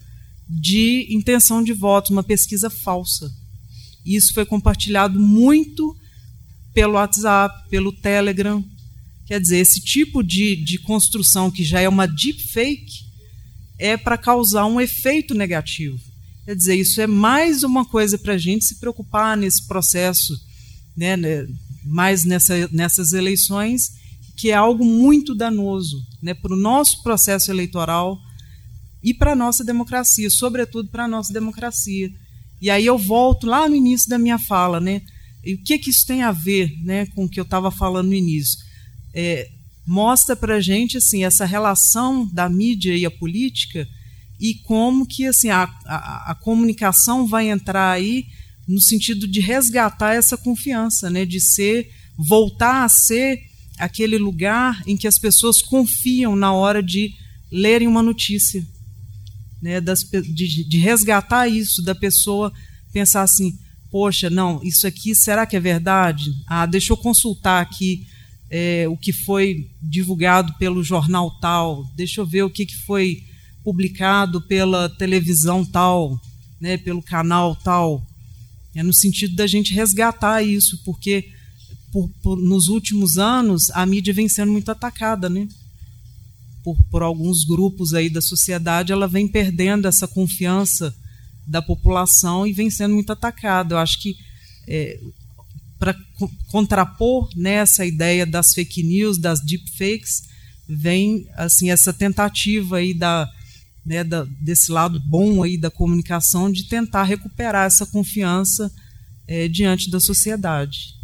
[0.47, 3.29] de intenção de votos, uma pesquisa falsa.
[4.05, 5.95] Isso foi compartilhado muito
[6.73, 8.63] pelo WhatsApp, pelo Telegram.
[9.25, 13.05] Quer dizer, esse tipo de, de construção que já é uma deepfake
[13.79, 15.99] é para causar um efeito negativo.
[16.45, 20.39] Quer dizer, isso é mais uma coisa para a gente se preocupar nesse processo,
[20.95, 21.47] né, né,
[21.83, 23.93] mais nessa, nessas eleições,
[24.37, 28.19] que é algo muito danoso né, para o nosso processo eleitoral
[29.01, 32.11] e para a nossa democracia, sobretudo para a nossa democracia.
[32.65, 35.03] E aí eu volto lá no início da minha fala, né?
[35.43, 38.07] E o que, que isso tem a ver né, com o que eu estava falando
[38.07, 38.57] no início?
[39.13, 39.47] É,
[39.85, 43.87] mostra para gente assim, essa relação da mídia e a política
[44.39, 48.25] e como que assim, a, a, a, comunicação vai entrar aí
[48.67, 53.43] no sentido de resgatar essa confiança, né, de ser, voltar a ser
[53.77, 57.13] aquele lugar em que as pessoas confiam na hora de
[57.51, 58.65] lerem uma notícia.
[59.65, 62.53] Né, das, de, de resgatar isso, da pessoa
[62.93, 63.57] pensar assim,
[63.89, 66.31] poxa, não, isso aqui será que é verdade?
[66.45, 68.05] Ah, deixa eu consultar aqui
[68.47, 73.23] é, o que foi divulgado pelo jornal tal, deixa eu ver o que, que foi
[73.63, 76.21] publicado pela televisão tal,
[76.61, 78.05] né, pelo canal tal.
[78.75, 81.31] É no sentido da gente resgatar isso, porque
[81.91, 85.47] por, por, nos últimos anos a mídia vem sendo muito atacada, né?
[86.65, 90.93] Por, por alguns grupos aí da sociedade, ela vem perdendo essa confiança
[91.45, 93.75] da população e vem sendo muito atacada.
[93.75, 94.17] Eu acho que
[94.67, 94.99] é,
[95.77, 95.95] para
[96.47, 100.23] contrapor nessa né, ideia das fake news, das deepfakes,
[100.67, 103.29] vem assim essa tentativa aí da,
[103.85, 108.71] né, da, desse lado bom aí da comunicação de tentar recuperar essa confiança
[109.27, 110.95] é, diante da sociedade.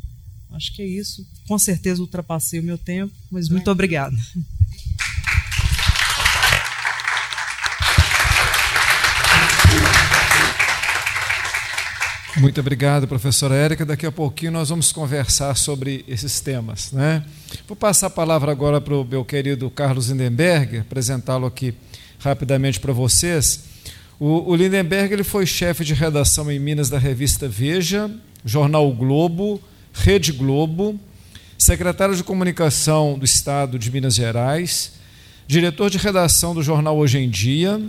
[0.49, 1.25] Acho que é isso.
[1.47, 4.17] Com certeza ultrapassei o meu tempo, mas muito obrigada.
[12.37, 13.85] Muito obrigado, professora Érica.
[13.85, 16.91] Daqui a pouquinho nós vamos conversar sobre esses temas.
[16.93, 17.23] Né?
[17.67, 21.73] Vou passar a palavra agora para o meu querido Carlos Lindenberg, apresentá-lo aqui
[22.19, 23.65] rapidamente para vocês.
[24.17, 28.09] O, o Lindenberg ele foi chefe de redação em Minas da revista Veja,
[28.45, 29.61] Jornal o Globo,
[29.93, 30.97] Rede Globo,
[31.59, 34.93] secretário de comunicação do Estado de Minas Gerais,
[35.45, 37.79] diretor de redação do jornal Hoje em Dia,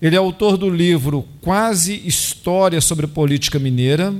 [0.00, 4.14] ele é autor do livro Quase História sobre Política Mineira,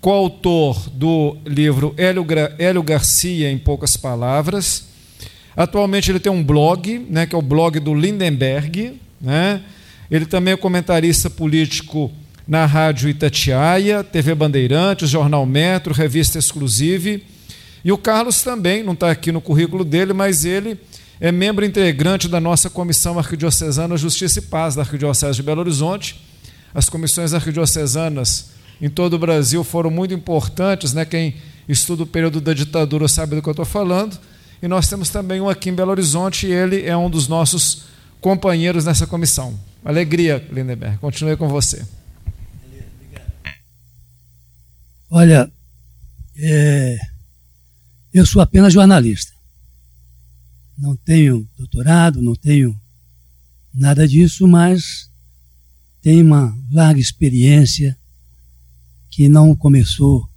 [0.00, 2.26] coautor do livro Hélio,
[2.58, 4.86] Hélio Garcia, em poucas palavras.
[5.56, 9.00] Atualmente ele tem um blog, né, que é o blog do Lindenberg.
[9.20, 9.62] Né?
[10.10, 12.12] Ele também é comentarista político
[12.46, 17.24] na Rádio Itatiaia, TV Bandeirantes, Jornal Metro, Revista Exclusive.
[17.82, 20.78] E o Carlos também, não está aqui no currículo dele, mas ele
[21.20, 26.20] é membro integrante da nossa Comissão Arquidiocesana Justiça e Paz da Arquidiocese de Belo Horizonte.
[26.72, 28.50] As comissões arquidiocesanas
[28.80, 31.04] em todo o Brasil foram muito importantes, né?
[31.04, 31.34] quem
[31.68, 34.16] estuda o período da ditadura sabe do que eu estou falando.
[34.62, 37.84] E nós temos também um aqui em Belo Horizonte, e ele é um dos nossos
[38.20, 39.58] companheiros nessa comissão.
[39.84, 40.98] Alegria, Lindenberg.
[40.98, 41.84] Continue com você.
[45.10, 45.50] Olha,
[46.36, 46.98] é,
[48.12, 49.37] eu sou apenas jornalista
[50.78, 52.80] não tenho doutorado, não tenho
[53.74, 55.10] nada disso, mas
[56.00, 57.98] tenho uma larga experiência
[59.10, 60.30] que não começou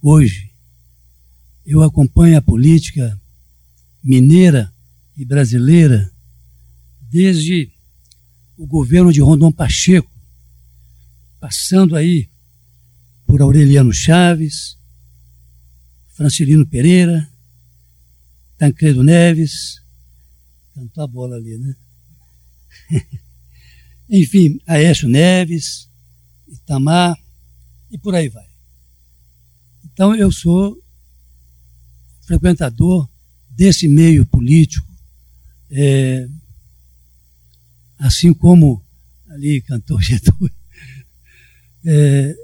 [0.00, 0.52] hoje.
[1.66, 3.20] Eu acompanho a política
[4.02, 4.72] mineira
[5.16, 6.10] e brasileira
[7.10, 7.72] desde
[8.56, 10.10] o governo de Rondon Pacheco,
[11.40, 12.30] passando aí
[13.26, 14.76] por Aureliano Chaves,
[16.14, 17.31] Francilino Pereira,
[18.62, 19.82] Tancredo Neves,
[20.72, 21.74] cantou a bola ali, né?
[24.08, 25.90] Enfim, Aécio Neves,
[26.46, 27.18] Itamar
[27.90, 28.46] e por aí vai.
[29.84, 30.80] Então eu sou
[32.20, 33.10] frequentador
[33.50, 34.86] desse meio político,
[35.68, 36.28] é,
[37.98, 38.80] assim como
[39.28, 40.54] ali cantou Getúlio,
[41.84, 42.36] é,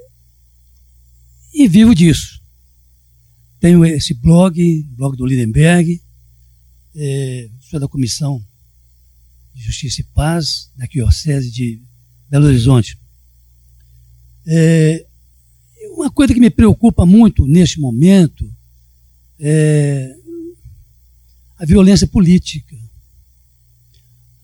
[1.53, 2.43] e vivo disso.
[3.57, 6.01] Tenho esse blog, blog do Lindenberg,
[6.95, 8.43] é, sou da Comissão
[9.53, 11.81] de Justiça e Paz da Diocese de
[12.29, 12.97] Belo Horizonte.
[14.45, 15.05] É,
[15.91, 18.51] uma coisa que me preocupa muito neste momento
[19.39, 20.15] é
[21.57, 22.75] a violência política.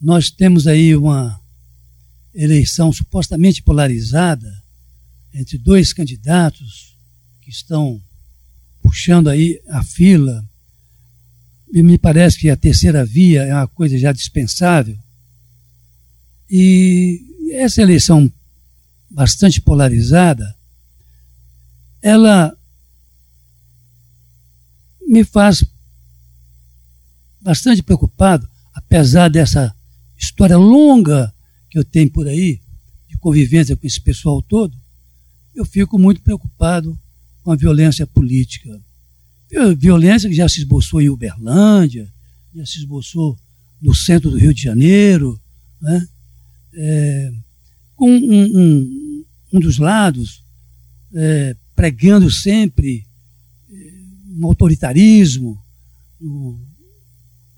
[0.00, 1.40] Nós temos aí uma
[2.34, 4.62] eleição supostamente polarizada
[5.32, 6.94] entre dois candidatos
[7.40, 8.02] que estão
[8.82, 10.46] puxando aí a fila
[11.72, 14.96] me parece que a terceira via é uma coisa já dispensável.
[16.48, 18.32] E essa eleição
[19.10, 20.54] bastante polarizada,
[22.02, 22.56] ela
[25.08, 25.64] me faz
[27.40, 29.74] bastante preocupado, apesar dessa
[30.16, 31.32] história longa
[31.70, 32.60] que eu tenho por aí,
[33.08, 34.76] de convivência com esse pessoal todo,
[35.54, 36.98] eu fico muito preocupado
[37.42, 38.80] com a violência política
[39.76, 42.12] Violência que já se esboçou em Uberlândia,
[42.54, 43.38] já se esboçou
[43.80, 45.40] no centro do Rio de Janeiro,
[45.80, 46.08] né?
[46.74, 47.32] É,
[47.94, 49.24] com um, um,
[49.54, 50.42] um, dos lados
[51.14, 53.06] é, pregando sempre
[53.70, 53.74] é,
[54.38, 55.58] um autoritarismo,
[56.20, 56.58] o,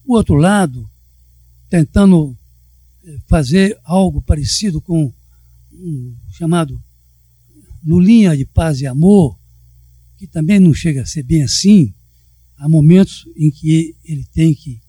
[0.05, 0.89] o outro lado
[1.69, 2.37] tentando
[3.05, 5.13] é, fazer algo parecido com
[5.73, 6.81] um chamado
[7.85, 9.39] Lulinha de paz e amor,
[10.19, 11.95] que também não chega a ser bem assim,
[12.57, 14.81] há momentos em que ele tem que,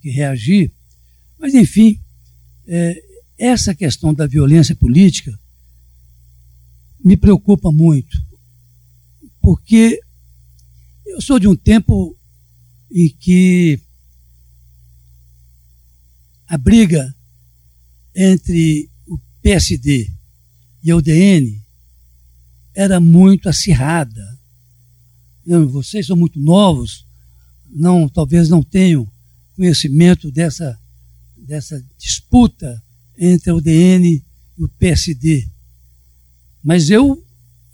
[0.00, 0.72] que reagir.
[1.38, 2.00] Mas, enfim,
[2.66, 3.00] é,
[3.38, 5.38] essa questão da violência política
[7.04, 8.16] me preocupa muito,
[9.40, 10.00] porque
[11.06, 12.16] eu sou de um tempo
[12.90, 13.80] em que
[16.46, 17.14] a briga
[18.14, 20.10] entre o PSD
[20.82, 21.62] e a UDN
[22.74, 24.31] era muito acirrada.
[25.44, 27.06] Vocês são muito novos,
[27.68, 29.10] não, talvez não tenham
[29.56, 30.78] conhecimento dessa,
[31.36, 32.82] dessa disputa
[33.18, 34.22] entre a UDN
[34.58, 35.48] e o PSD.
[36.62, 37.24] Mas eu,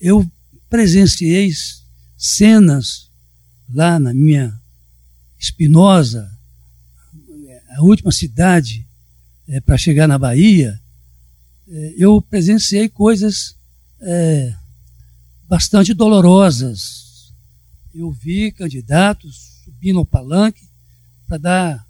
[0.00, 0.28] eu
[0.68, 1.50] presenciei
[2.16, 3.10] cenas
[3.68, 4.58] lá na minha
[5.38, 6.28] Espinosa,
[7.76, 8.84] a última cidade
[9.46, 10.80] é, para chegar na Bahia,
[11.68, 13.56] é, eu presenciei coisas
[14.00, 14.52] é,
[15.48, 17.07] bastante dolorosas.
[17.98, 20.64] Eu vi candidatos subindo ao palanque
[21.26, 21.88] para dar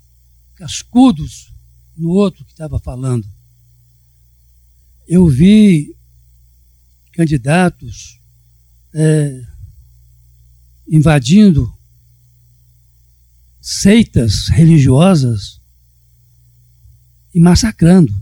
[0.55, 1.53] cascudos
[1.95, 3.31] no outro que estava falando.
[5.07, 5.95] Eu vi
[7.13, 8.19] candidatos
[8.95, 9.39] é,
[10.89, 11.71] invadindo
[13.61, 15.61] seitas religiosas
[17.35, 18.19] e massacrando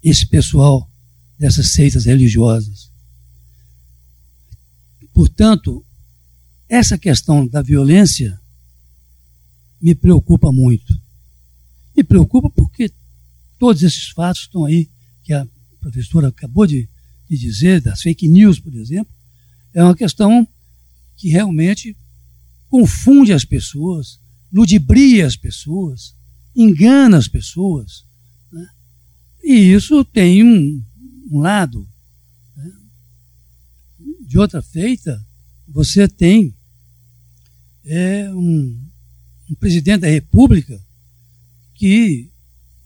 [0.00, 0.88] esse pessoal
[1.36, 2.92] dessas seitas religiosas.
[5.12, 5.84] Portanto,
[6.72, 8.40] essa questão da violência
[9.78, 10.98] me preocupa muito.
[11.94, 12.90] Me preocupa porque
[13.58, 14.88] todos esses fatos estão aí,
[15.22, 15.46] que a
[15.78, 16.88] professora acabou de,
[17.28, 19.12] de dizer, das fake news, por exemplo,
[19.74, 20.48] é uma questão
[21.14, 21.94] que realmente
[22.70, 24.18] confunde as pessoas,
[24.50, 26.16] ludibria as pessoas,
[26.56, 28.06] engana as pessoas.
[28.50, 28.66] Né?
[29.44, 30.82] E isso tem um,
[31.30, 31.86] um lado.
[32.56, 32.72] Né?
[34.26, 35.22] De outra feita,
[35.68, 36.54] você tem
[37.84, 38.80] é, um,
[39.50, 40.80] um presidente da República
[41.74, 42.30] que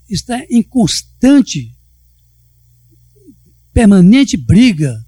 [0.09, 1.75] está em constante,
[3.73, 5.05] permanente briga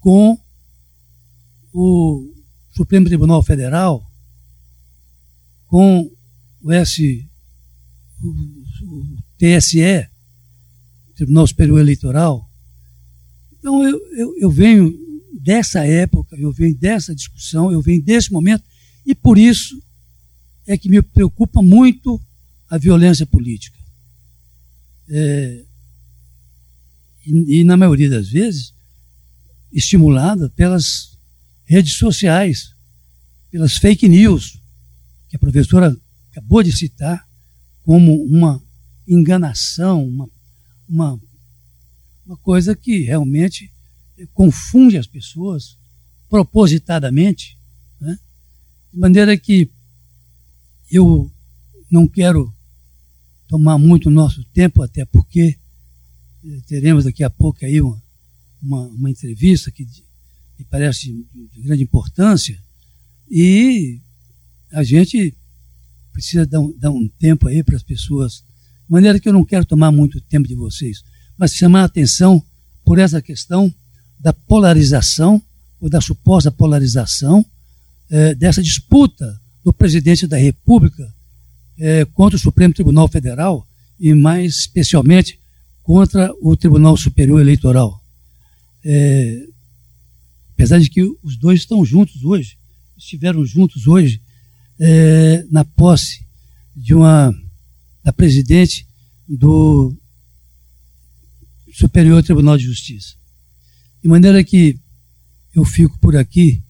[0.00, 0.38] com
[1.72, 2.34] o
[2.72, 4.04] Supremo Tribunal Federal,
[5.66, 6.10] com
[6.62, 7.28] o, S,
[8.20, 10.08] o, o TSE,
[11.14, 12.50] Tribunal Superior Eleitoral.
[13.58, 14.92] Então eu, eu, eu venho
[15.40, 18.64] dessa época, eu venho dessa discussão, eu venho desse momento,
[19.04, 19.82] e por isso
[20.66, 22.20] é que me preocupa muito
[22.68, 23.78] a violência política.
[25.08, 25.64] É,
[27.26, 28.72] e, e, na maioria das vezes,
[29.72, 31.18] estimulada pelas
[31.64, 32.74] redes sociais,
[33.50, 34.60] pelas fake news,
[35.28, 35.96] que a professora
[36.30, 37.26] acabou de citar
[37.82, 38.62] como uma
[39.06, 40.28] enganação, uma,
[40.88, 41.20] uma,
[42.24, 43.72] uma coisa que realmente
[44.32, 45.76] confunde as pessoas
[46.28, 47.58] propositadamente?
[48.92, 49.70] De maneira que
[50.90, 51.30] eu
[51.90, 52.52] não quero
[53.48, 55.56] tomar muito nosso tempo, até porque
[56.44, 58.02] eh, teremos daqui a pouco aí uma,
[58.62, 59.86] uma, uma entrevista que
[60.58, 61.12] me parece
[61.52, 62.62] de grande importância,
[63.30, 64.00] e
[64.70, 65.34] a gente
[66.12, 68.44] precisa dar um, dar um tempo aí para as pessoas,
[68.86, 71.02] de maneira que eu não quero tomar muito tempo de vocês,
[71.38, 72.44] mas chamar a atenção
[72.84, 73.74] por essa questão
[74.18, 75.42] da polarização,
[75.80, 77.44] ou da suposta polarização,
[78.14, 81.02] eh, dessa disputa do presidente da República
[81.78, 83.66] eh, contra o Supremo Tribunal Federal
[83.98, 85.40] e, mais especialmente,
[85.82, 87.98] contra o Tribunal Superior Eleitoral.
[88.84, 89.46] É,
[90.52, 92.58] apesar de que os dois estão juntos hoje,
[92.98, 94.20] estiveram juntos hoje
[94.78, 96.22] é, na posse
[96.76, 97.34] de uma
[98.04, 98.86] da presidente
[99.26, 99.96] do
[101.72, 103.14] Superior Tribunal de Justiça.
[104.02, 104.78] De maneira que
[105.54, 106.62] eu fico por aqui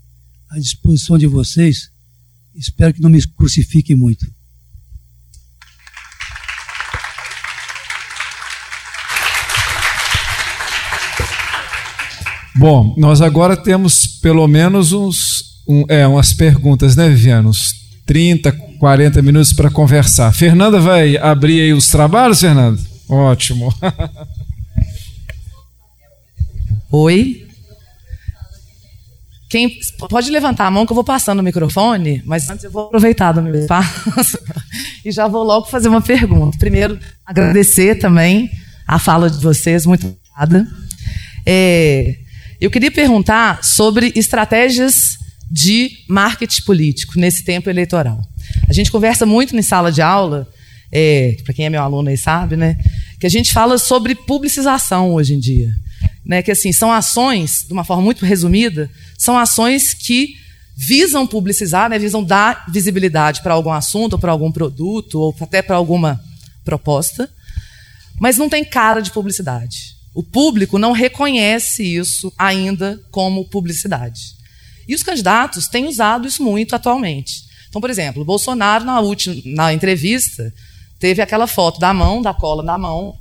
[0.52, 1.90] à disposição de vocês.
[2.54, 4.30] Espero que não me crucifiquem muito.
[12.54, 17.48] Bom, nós agora temos pelo menos uns, um, é, umas perguntas, né, Viviane?
[17.48, 17.72] Uns
[18.04, 20.34] 30, 40 minutos para conversar.
[20.34, 22.78] Fernanda vai abrir aí os trabalhos, Fernanda?
[23.08, 23.74] Ótimo.
[26.92, 27.51] Oi.
[29.52, 29.70] Quem
[30.08, 33.32] pode levantar a mão que eu vou passando o microfone, mas antes eu vou aproveitar
[33.32, 34.38] do meu espaço
[35.04, 36.56] e já vou logo fazer uma pergunta.
[36.56, 38.50] Primeiro, agradecer também
[38.88, 40.66] a fala de vocês, muito obrigada.
[41.44, 42.16] É,
[42.62, 45.18] eu queria perguntar sobre estratégias
[45.50, 48.22] de marketing político nesse tempo eleitoral.
[48.66, 50.48] A gente conversa muito em sala de aula,
[50.90, 52.78] é, para quem é meu aluno aí sabe, né,
[53.20, 55.74] que a gente fala sobre publicização hoje em dia.
[56.24, 58.88] Né, que assim, são ações, de uma forma muito resumida,
[59.18, 60.36] são ações que
[60.76, 65.76] visam publicizar, né, visam dar visibilidade para algum assunto, para algum produto, ou até para
[65.76, 66.20] alguma
[66.64, 67.28] proposta,
[68.20, 69.96] mas não tem cara de publicidade.
[70.14, 74.34] O público não reconhece isso ainda como publicidade.
[74.86, 77.44] E os candidatos têm usado isso muito atualmente.
[77.68, 80.52] Então, por exemplo, Bolsonaro, na, última, na entrevista,
[80.98, 83.16] teve aquela foto da mão, da cola da mão,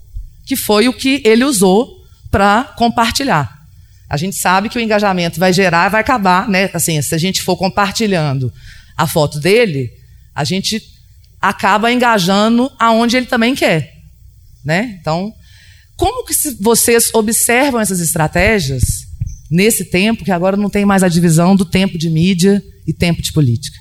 [0.45, 2.00] que foi o que ele usou
[2.31, 3.59] para compartilhar.
[4.09, 6.69] A gente sabe que o engajamento vai gerar, vai acabar, né?
[6.73, 8.51] Assim, se a gente for compartilhando
[8.97, 9.91] a foto dele,
[10.33, 10.81] a gente
[11.41, 13.93] acaba engajando aonde ele também quer,
[14.63, 14.97] né?
[14.99, 15.33] Então,
[15.95, 19.05] como que vocês observam essas estratégias
[19.49, 23.21] nesse tempo que agora não tem mais a divisão do tempo de mídia e tempo
[23.21, 23.77] de política?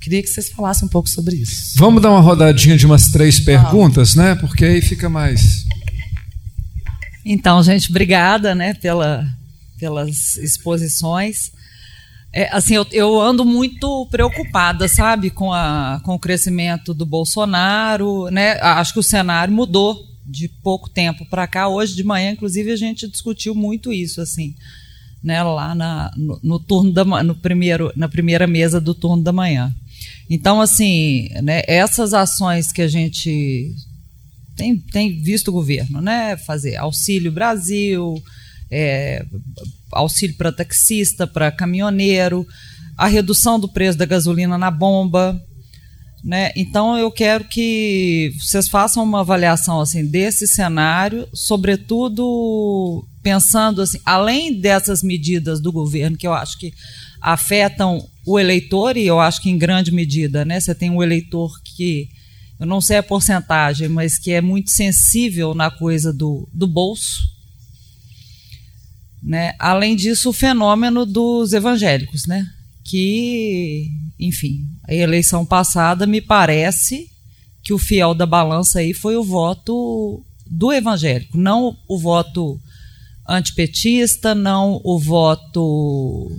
[0.00, 1.72] Queria que vocês falassem um pouco sobre isso.
[1.76, 4.34] Vamos dar uma rodadinha de umas três perguntas, né?
[4.34, 5.64] Porque aí fica mais.
[7.24, 9.26] Então, gente, obrigada, né, pela
[9.78, 11.52] pelas exposições.
[12.32, 18.28] É, assim, eu, eu, ando muito preocupada, sabe, com, a, com o crescimento do Bolsonaro,
[18.30, 18.58] né?
[18.60, 21.68] Acho que o cenário mudou de pouco tempo para cá.
[21.68, 24.54] Hoje de manhã, inclusive, a gente discutiu muito isso, assim,
[25.22, 25.42] né?
[25.42, 29.72] Lá na, no, no turno da no primeiro, na primeira mesa do turno da manhã.
[30.28, 31.62] Então, assim, né?
[31.68, 33.76] Essas ações que a gente
[34.56, 36.36] tem, tem visto o governo, né?
[36.36, 38.22] Fazer Auxílio Brasil,
[38.70, 39.24] é,
[39.92, 42.46] auxílio para taxista, para caminhoneiro,
[42.96, 45.40] a redução do preço da gasolina na bomba.
[46.22, 46.52] Né?
[46.56, 54.58] Então eu quero que vocês façam uma avaliação assim desse cenário, sobretudo pensando assim, além
[54.58, 56.72] dessas medidas do governo que eu acho que
[57.20, 60.58] afetam o eleitor e eu acho que em grande medida, né?
[60.60, 62.08] Você tem um eleitor que
[62.64, 67.22] eu não sei a porcentagem, mas que é muito sensível na coisa do, do bolso,
[69.22, 69.54] né?
[69.58, 72.46] Além disso, o fenômeno dos evangélicos, né?
[72.84, 73.90] que,
[74.20, 77.10] enfim, a eleição passada me parece
[77.62, 82.60] que o fiel da balança aí foi o voto do evangélico, não o voto
[83.26, 86.30] antipetista, não o voto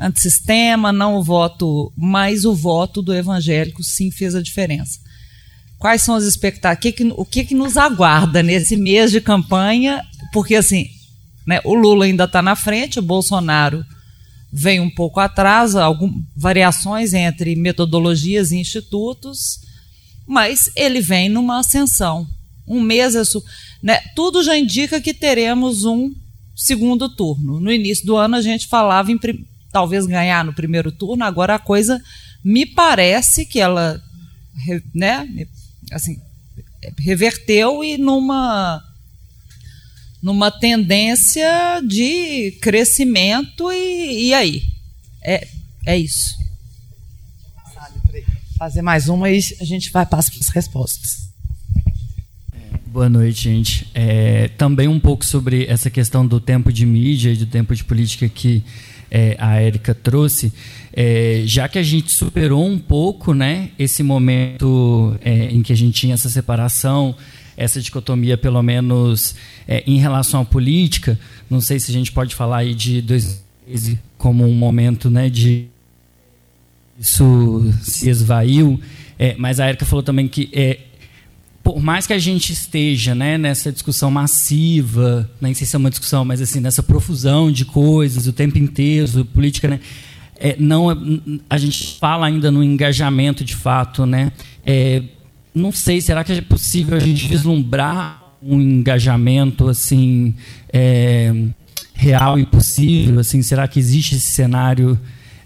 [0.00, 4.98] antissistema, não o voto, mas o voto do evangélico sim fez a diferença.
[5.78, 7.12] Quais são as expectativas?
[7.16, 10.02] O que, que nos aguarda nesse mês de campanha?
[10.32, 10.88] Porque assim,
[11.46, 11.60] né?
[11.64, 13.84] O Lula ainda está na frente, o Bolsonaro
[14.52, 19.60] vem um pouco atrás, algumas variações entre metodologias e institutos,
[20.26, 22.26] mas ele vem numa ascensão.
[22.66, 23.42] Um mês, isso,
[23.82, 24.00] né?
[24.14, 26.12] tudo já indica que teremos um
[26.54, 27.58] segundo turno.
[27.58, 29.18] No início do ano a gente falava em
[29.72, 32.02] talvez ganhar no primeiro turno, agora a coisa
[32.44, 34.02] me parece que ela
[34.94, 35.26] né,
[35.92, 36.20] assim,
[36.98, 38.82] reverteu e numa
[40.22, 44.62] numa tendência de crescimento e, e aí?
[45.22, 45.48] É,
[45.86, 46.38] é isso.
[48.58, 51.30] Fazer mais uma e a gente vai passar para as respostas.
[52.86, 53.86] Boa noite, gente.
[53.94, 57.84] É, também um pouco sobre essa questão do tempo de mídia e do tempo de
[57.84, 58.62] política que
[59.10, 60.52] é, a Érica trouxe.
[60.92, 65.76] É, já que a gente superou um pouco né, esse momento é, em que a
[65.76, 67.14] gente tinha essa separação
[67.60, 69.34] essa dicotomia, pelo menos
[69.68, 71.20] é, em relação à política.
[71.48, 75.66] Não sei se a gente pode falar aí de 2013 como um momento né, de
[76.98, 78.80] isso se esvaiu,
[79.18, 80.80] é, mas a Erika falou também que é,
[81.72, 85.90] por mais que a gente esteja né, nessa discussão massiva, nem sei se é uma
[85.90, 89.80] discussão, mas assim nessa profusão de coisas o tempo inteiro, política, né,
[90.36, 90.88] é, não
[91.48, 94.32] a gente fala ainda no engajamento de fato, né?
[94.64, 95.02] É,
[95.54, 100.34] não sei, será que é possível a gente vislumbrar um engajamento assim
[100.72, 101.32] é,
[101.92, 103.20] real e possível?
[103.20, 104.98] Assim, será que existe esse cenário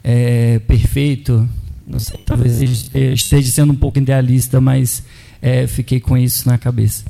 [0.04, 1.48] é, perfeito?
[1.86, 2.62] Não sei, talvez
[2.94, 5.02] esteja sendo um pouco idealista, mas
[5.44, 7.04] é, fiquei com isso na cabeça.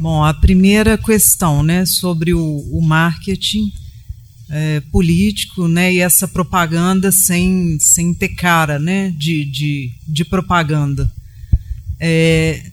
[0.00, 2.40] Bom, a primeira questão, né, sobre o,
[2.70, 3.72] o marketing
[4.48, 11.10] é, político, né, e essa propaganda sem, sem ter cara, né, de, de, de propaganda.
[11.98, 12.70] É,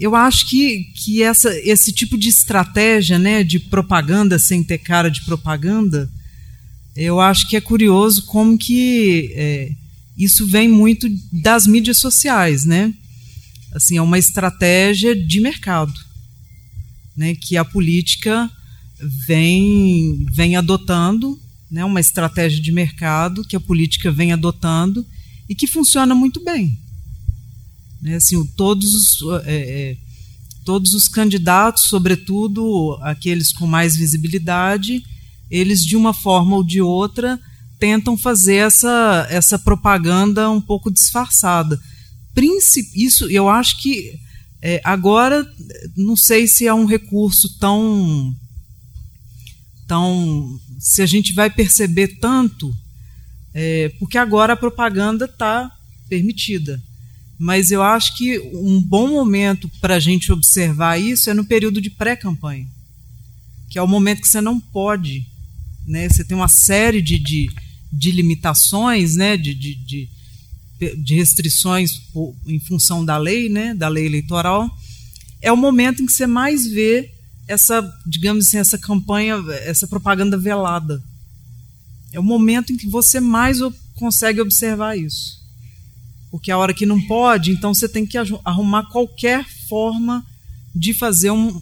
[0.00, 5.08] eu acho que, que essa, esse tipo de estratégia, né, de propaganda sem ter cara
[5.08, 6.10] de propaganda,
[6.94, 9.72] eu acho que é curioso como que é,
[10.16, 12.92] isso vem muito das mídias sociais, né?
[13.72, 15.94] Assim, é uma estratégia de mercado,
[17.16, 18.50] né, que a política
[19.26, 25.06] vem, vem adotando, né, uma estratégia de mercado que a política vem adotando
[25.48, 26.76] e que funciona muito bem.
[28.02, 29.96] Né, assim, todos, os, é, é,
[30.64, 35.04] todos os candidatos, sobretudo aqueles com mais visibilidade,
[35.50, 37.38] eles de uma forma ou de outra
[37.78, 41.80] tentam fazer essa, essa propaganda um pouco disfarçada.
[42.34, 44.18] Princip, isso eu acho que
[44.62, 45.42] É, agora,
[45.96, 48.36] não sei se é um recurso tão.
[49.88, 52.70] tão se a gente vai perceber tanto,
[53.54, 55.70] é, porque agora a propaganda está
[56.10, 56.78] permitida.
[57.38, 61.80] Mas eu acho que um bom momento para a gente observar isso é no período
[61.80, 62.66] de pré-campanha,
[63.70, 65.24] que é o momento que você não pode.
[65.90, 66.08] Né?
[66.08, 67.50] Você tem uma série de, de,
[67.92, 69.36] de limitações, né?
[69.36, 70.08] de, de, de
[70.96, 71.90] de restrições
[72.46, 74.70] em função da lei, né, da lei eleitoral,
[75.42, 77.12] é o momento em que você mais vê
[77.46, 81.02] essa, digamos assim, essa campanha, essa propaganda velada.
[82.12, 83.58] É o momento em que você mais
[83.94, 85.40] consegue observar isso.
[86.30, 90.24] Porque a hora que não pode, então você tem que arrumar qualquer forma
[90.74, 91.60] de fazer um,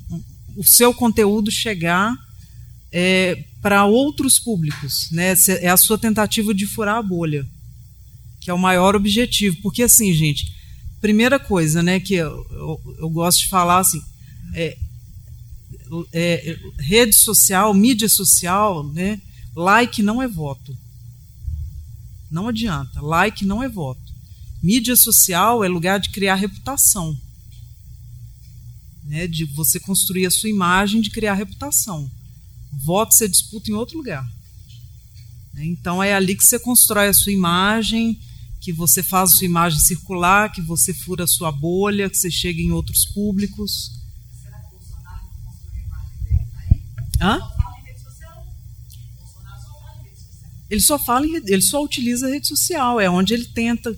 [0.57, 2.14] o seu conteúdo chegar
[2.93, 5.09] é, para outros públicos.
[5.11, 5.34] Né?
[5.61, 7.46] É a sua tentativa de furar a bolha
[8.48, 9.59] que é o maior objetivo.
[9.61, 10.50] Porque, assim, gente,
[11.02, 14.02] primeira coisa né, que eu, eu, eu gosto de falar, assim,
[14.54, 14.78] é,
[16.14, 19.20] é, rede social, mídia social, né,
[19.54, 20.74] like não é voto.
[22.30, 23.02] Não adianta.
[23.02, 24.00] Like não é voto.
[24.62, 27.14] Mídia social é lugar de criar reputação.
[29.04, 32.11] Né, de você construir a sua imagem, de criar reputação.
[32.83, 34.26] Voto você disputa em outro lugar.
[35.57, 38.18] Então é ali que você constrói a sua imagem,
[38.61, 42.31] que você faz a sua imagem circular, que você fura a sua bolha, que você
[42.31, 43.93] chega em outros públicos.
[44.43, 46.83] Será que Bolsonaro construiu a imagem dele aí?
[47.20, 47.59] Hã?
[50.70, 53.97] Ele só fala em ele só utiliza a rede social, é onde ele tenta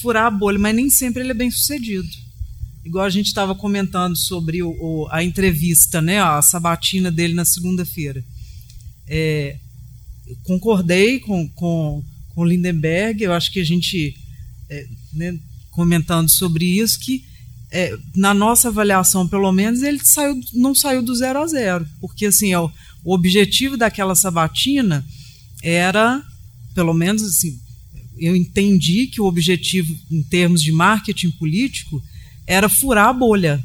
[0.00, 2.08] furar a bolha, mas nem sempre ele é bem sucedido.
[2.84, 7.44] Igual a gente estava comentando sobre o, o, a entrevista, né, a sabatina dele na
[7.44, 8.24] segunda-feira.
[9.06, 9.56] É,
[10.44, 12.02] concordei com, com
[12.34, 14.16] com Lindenberg, eu acho que a gente,
[14.68, 15.38] é, né,
[15.70, 17.24] comentando sobre isso, que
[17.70, 22.26] é, na nossa avaliação, pelo menos, ele saiu, não saiu do zero a zero, porque
[22.26, 22.70] assim, ó,
[23.04, 25.04] o objetivo daquela sabatina
[25.62, 26.22] era,
[26.74, 27.58] pelo menos assim,
[28.18, 32.02] eu entendi que o objetivo, em termos de marketing político,
[32.46, 33.62] era furar a bolha,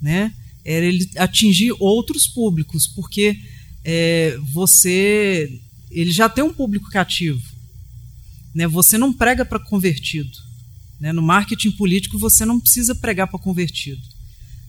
[0.00, 0.32] né?
[0.64, 3.38] Era ele atingir outros públicos, porque
[3.84, 7.42] é, você ele já tem um público cativo.
[8.54, 8.66] Né?
[8.66, 10.36] Você não prega para convertido.
[11.00, 11.12] Né?
[11.12, 14.02] No marketing político, você não precisa pregar para convertido.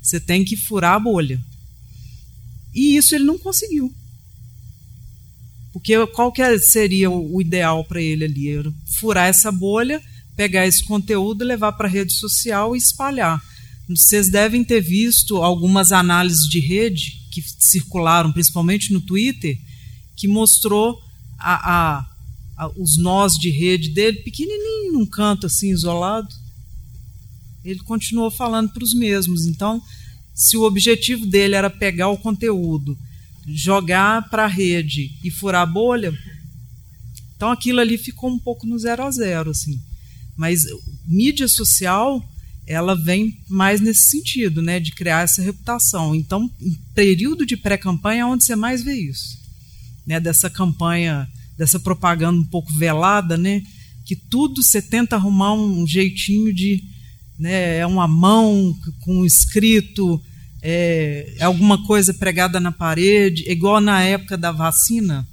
[0.01, 1.41] Você tem que furar a bolha.
[2.73, 3.93] E isso ele não conseguiu.
[5.73, 8.73] Porque qual que seria o ideal para ele ali?
[8.99, 10.01] Furar essa bolha,
[10.39, 13.43] pegar esse conteúdo, levar para a rede social e espalhar.
[13.89, 19.57] Vocês devem ter visto algumas análises de rede que circularam, principalmente no Twitter,
[20.15, 20.97] que mostrou
[21.37, 21.55] a,
[21.97, 22.09] a,
[22.55, 26.29] a, os nós de rede dele, pequenininho, num canto assim, isolado.
[27.65, 29.45] Ele continuou falando para os mesmos.
[29.45, 29.83] Então,
[30.33, 32.97] se o objetivo dele era pegar o conteúdo,
[33.45, 36.17] jogar para a rede e furar a bolha,
[37.35, 39.88] então aquilo ali ficou um pouco no zero a zero, assim.
[40.39, 40.63] Mas
[41.05, 42.23] mídia social,
[42.65, 46.15] ela vem mais nesse sentido, né, de criar essa reputação.
[46.15, 46.49] Então,
[46.95, 49.39] período de pré-campanha é onde você mais vê isso
[50.09, 53.61] né, dessa campanha, dessa propaganda um pouco velada, né,
[54.03, 56.83] que tudo você tenta arrumar um jeitinho de.
[57.37, 60.19] Né, é uma mão com um escrito,
[60.63, 65.27] é, é alguma coisa pregada na parede, igual na época da vacina.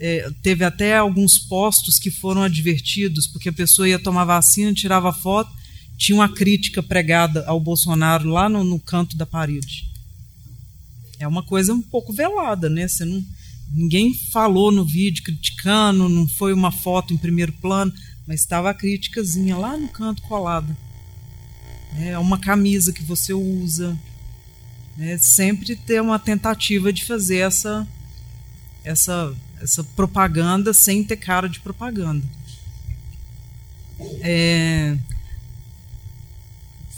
[0.00, 5.12] É, teve até alguns postos que foram advertidos, porque a pessoa ia tomar vacina, tirava
[5.12, 5.52] foto,
[5.98, 9.84] tinha uma crítica pregada ao Bolsonaro lá no, no canto da parede.
[11.18, 12.88] É uma coisa um pouco velada, né?
[12.88, 13.22] Você não,
[13.72, 17.92] Ninguém falou no vídeo criticando, não foi uma foto em primeiro plano,
[18.26, 20.76] mas estava a criticazinha lá no canto colada.
[21.96, 23.96] É uma camisa que você usa.
[24.98, 27.86] É sempre ter uma tentativa de fazer essa,
[28.82, 32.24] essa, essa propaganda sem ter cara de propaganda.
[34.20, 34.96] É...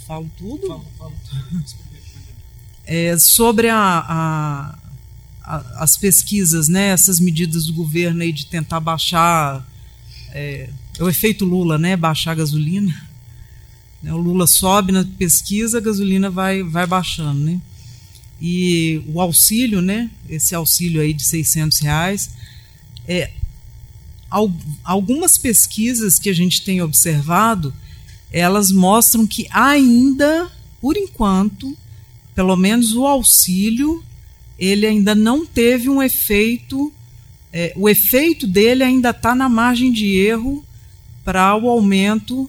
[0.07, 0.67] Falo tudo?
[0.67, 1.15] Falo, falo.
[2.85, 4.79] É, sobre a, a,
[5.77, 9.67] as pesquisas, né, essas medidas do governo aí de tentar baixar
[10.31, 12.95] é, é, o efeito Lula, né, baixar a gasolina.
[14.03, 17.61] Né, o Lula sobe na pesquisa, a gasolina vai, vai baixando, né?
[18.41, 22.31] E o auxílio, né, esse auxílio aí de 600 reais,
[23.07, 23.31] é,
[24.83, 27.75] algumas pesquisas que a gente tem observado,
[28.33, 30.51] elas mostram que ainda,
[30.81, 31.77] por enquanto,
[32.35, 34.03] pelo menos o auxílio
[34.59, 36.93] ele ainda não teve um efeito,
[37.53, 40.65] é, o efeito dele ainda está na margem de erro
[41.25, 42.49] para o aumento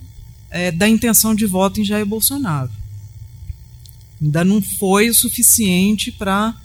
[0.49, 2.71] é, da intenção de voto em Jair Bolsonaro.
[4.21, 6.55] Ainda não foi o suficiente para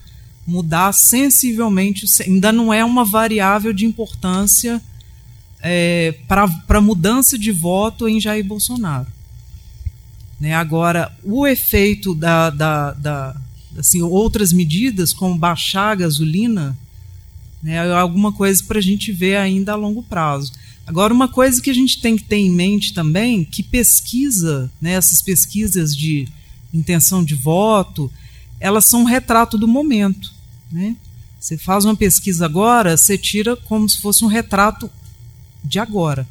[0.48, 4.80] mudar sensivelmente, ainda não é uma variável de importância
[5.60, 9.06] é, para mudança de voto em Jair Bolsonaro.
[10.40, 10.54] Né?
[10.54, 13.36] Agora, o efeito da, da, da
[13.76, 16.74] assim, outras medidas, como baixar a gasolina,
[17.62, 20.52] né, é alguma coisa para a gente ver ainda a longo prazo.
[20.86, 24.92] Agora, uma coisa que a gente tem que ter em mente também, que pesquisa, né,
[24.92, 26.26] essas pesquisas de
[26.72, 28.10] intenção de voto,
[28.58, 30.37] elas são um retrato do momento.
[30.70, 30.96] Né?
[31.38, 34.90] Você faz uma pesquisa agora, você tira como se fosse um retrato
[35.64, 36.28] de agora.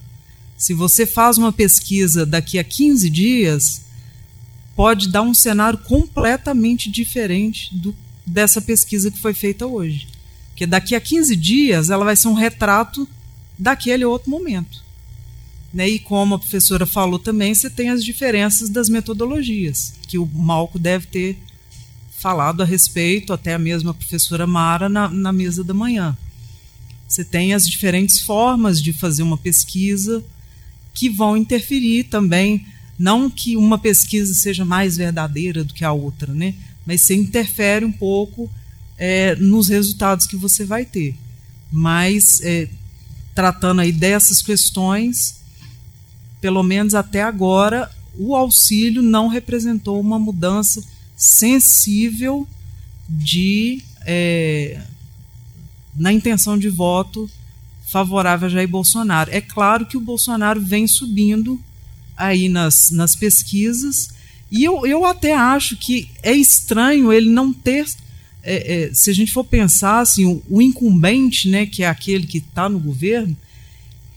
[0.57, 3.81] Se você faz uma pesquisa daqui a 15 dias,
[4.75, 10.07] pode dar um cenário completamente diferente do, dessa pesquisa que foi feita hoje.
[10.49, 13.07] Porque daqui a 15 dias ela vai ser um retrato
[13.57, 14.83] daquele outro momento.
[15.73, 15.88] Né?
[15.89, 20.79] E como a professora falou também, você tem as diferenças das metodologias, que o Malco
[20.79, 21.39] deve ter
[22.18, 26.18] falado a respeito, até a mesma professora Mara, na, na mesa da manhã.
[27.07, 30.24] Você tem as diferentes formas de fazer uma pesquisa
[30.93, 32.65] que vão interferir também,
[32.97, 36.55] não que uma pesquisa seja mais verdadeira do que a outra, né?
[36.88, 38.49] mas você interfere um pouco
[38.97, 41.15] é, nos resultados que você vai ter.
[41.72, 42.70] Mas, é,
[43.36, 45.41] tratando aí dessas questões,
[46.39, 50.82] pelo menos até agora, o auxílio não representou uma mudança
[51.18, 52.47] sensível
[53.09, 54.80] de é,
[55.95, 57.30] na intenção de voto
[57.88, 59.32] favorável a Jair Bolsonaro.
[59.34, 61.59] É claro que o Bolsonaro vem subindo
[62.15, 64.09] aí nas, nas pesquisas
[64.51, 67.88] e eu, eu até acho que é estranho ele não ter
[68.43, 72.26] é, é, se a gente for pensar assim, o, o, incumbente, né, que é aquele
[72.26, 73.36] que está no governo,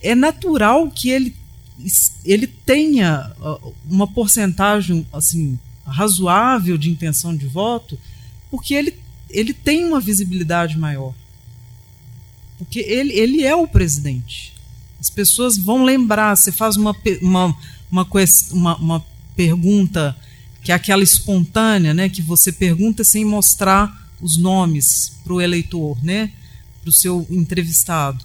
[0.01, 1.35] é natural que ele,
[2.23, 3.29] ele tenha
[3.89, 5.59] uma porcentagem assim
[5.91, 7.99] razoável de intenção de voto,
[8.49, 8.97] porque ele,
[9.29, 11.13] ele tem uma visibilidade maior.
[12.57, 14.53] Porque ele, ele é o presidente.
[14.99, 17.57] As pessoas vão lembrar, você faz uma, uma,
[17.91, 18.07] uma,
[18.51, 20.15] uma, uma pergunta
[20.63, 25.97] que é aquela espontânea, né, que você pergunta sem mostrar os nomes para o eleitor,
[26.03, 26.31] né,
[26.81, 28.23] para o seu entrevistado.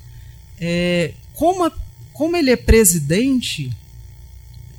[0.60, 1.72] É, como, a,
[2.12, 3.70] como ele é presidente,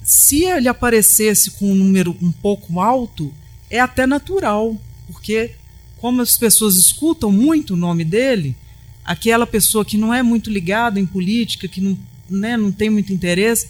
[0.07, 3.33] se ele aparecesse com um número um pouco alto,
[3.69, 4.73] é até natural,
[5.05, 5.51] porque
[5.97, 8.55] como as pessoas escutam muito o nome dele,
[9.03, 11.99] aquela pessoa que não é muito ligada em política, que não,
[12.29, 13.67] né, não tem muito interesse,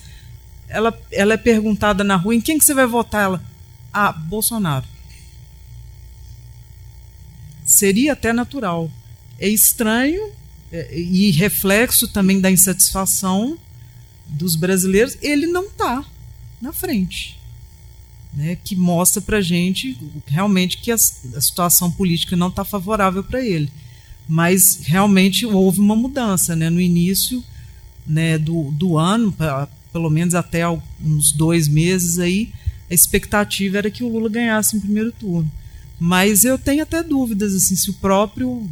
[0.67, 3.23] ela, ela é perguntada na rua, em quem que você vai votar?
[3.23, 3.43] Ela,
[3.91, 4.85] ah, Bolsonaro.
[7.65, 8.91] Seria até natural.
[9.39, 10.31] É estranho
[10.71, 13.57] é, e reflexo também da insatisfação
[14.27, 16.05] dos brasileiros, ele não está
[16.61, 17.37] na frente.
[18.33, 19.97] Né, que mostra para gente
[20.27, 23.71] realmente que a, a situação política não está favorável para ele.
[24.27, 26.55] Mas realmente houve uma mudança.
[26.55, 26.69] Né?
[26.69, 27.43] No início
[28.05, 30.67] né, do, do ano, pra, pelo menos até
[31.03, 32.51] uns dois meses aí,
[32.89, 35.51] a expectativa era que o Lula ganhasse em primeiro turno.
[35.99, 38.69] Mas eu tenho até dúvidas assim, se o próprio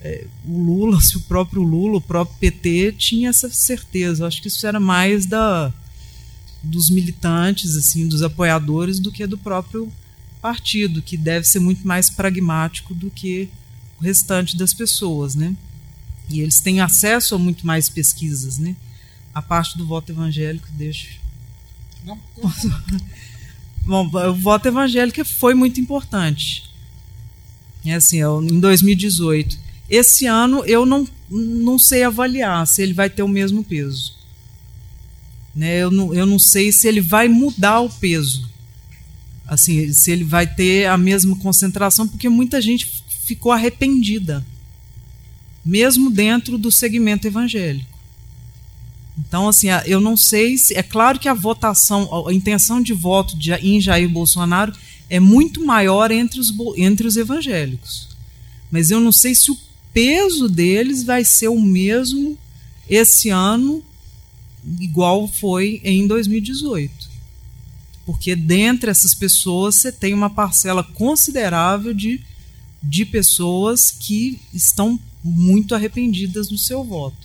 [0.00, 4.22] é, o Lula, se o próprio Lula, o próprio PT tinha essa certeza.
[4.22, 5.72] Eu acho que isso era mais da
[6.64, 9.92] dos militantes, assim, dos apoiadores, do que do próprio
[10.40, 13.48] partido, que deve ser muito mais pragmático do que
[13.98, 15.54] o restante das pessoas, né?
[16.28, 18.74] E eles têm acesso a muito mais pesquisas, né?
[19.34, 21.08] A parte do voto evangélico, deixa.
[22.04, 22.18] Não.
[23.86, 26.70] Bom, o voto evangélico foi muito importante.
[27.84, 29.58] É assim, em 2018.
[29.88, 34.14] Esse ano eu não, não sei avaliar se ele vai ter o mesmo peso.
[35.54, 35.76] Né?
[35.78, 38.48] Eu, não, eu não sei se ele vai mudar o peso.
[39.46, 42.90] Assim, se ele vai ter a mesma concentração, porque muita gente
[43.26, 44.44] ficou arrependida,
[45.64, 47.94] mesmo dentro do segmento evangélico.
[49.18, 50.74] Então, assim, eu não sei se.
[50.74, 54.72] É claro que a votação, a intenção de voto de, em Jair Bolsonaro
[55.08, 58.08] é muito maior entre os, entre os evangélicos.
[58.70, 59.58] Mas eu não sei se o
[59.92, 62.36] peso deles vai ser o mesmo
[62.88, 63.82] esse ano
[64.80, 66.92] igual foi em 2018.
[68.06, 72.20] Porque dentre essas pessoas você tem uma parcela considerável de,
[72.82, 77.16] de pessoas que estão muito arrependidas do seu voto.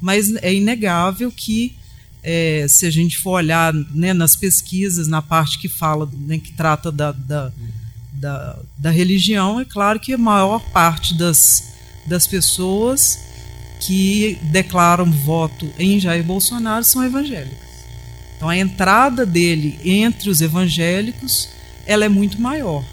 [0.00, 1.74] Mas é inegável que,
[2.22, 6.52] é, se a gente for olhar né, nas pesquisas, na parte que fala, né, que
[6.52, 7.50] trata da, da,
[8.12, 11.72] da, da religião, é claro que a maior parte das,
[12.06, 13.18] das pessoas
[13.78, 17.66] que declaram voto em Jair Bolsonaro são evangélicas.
[18.36, 21.50] Então a entrada dele entre os evangélicos
[21.86, 22.84] ela é muito maior.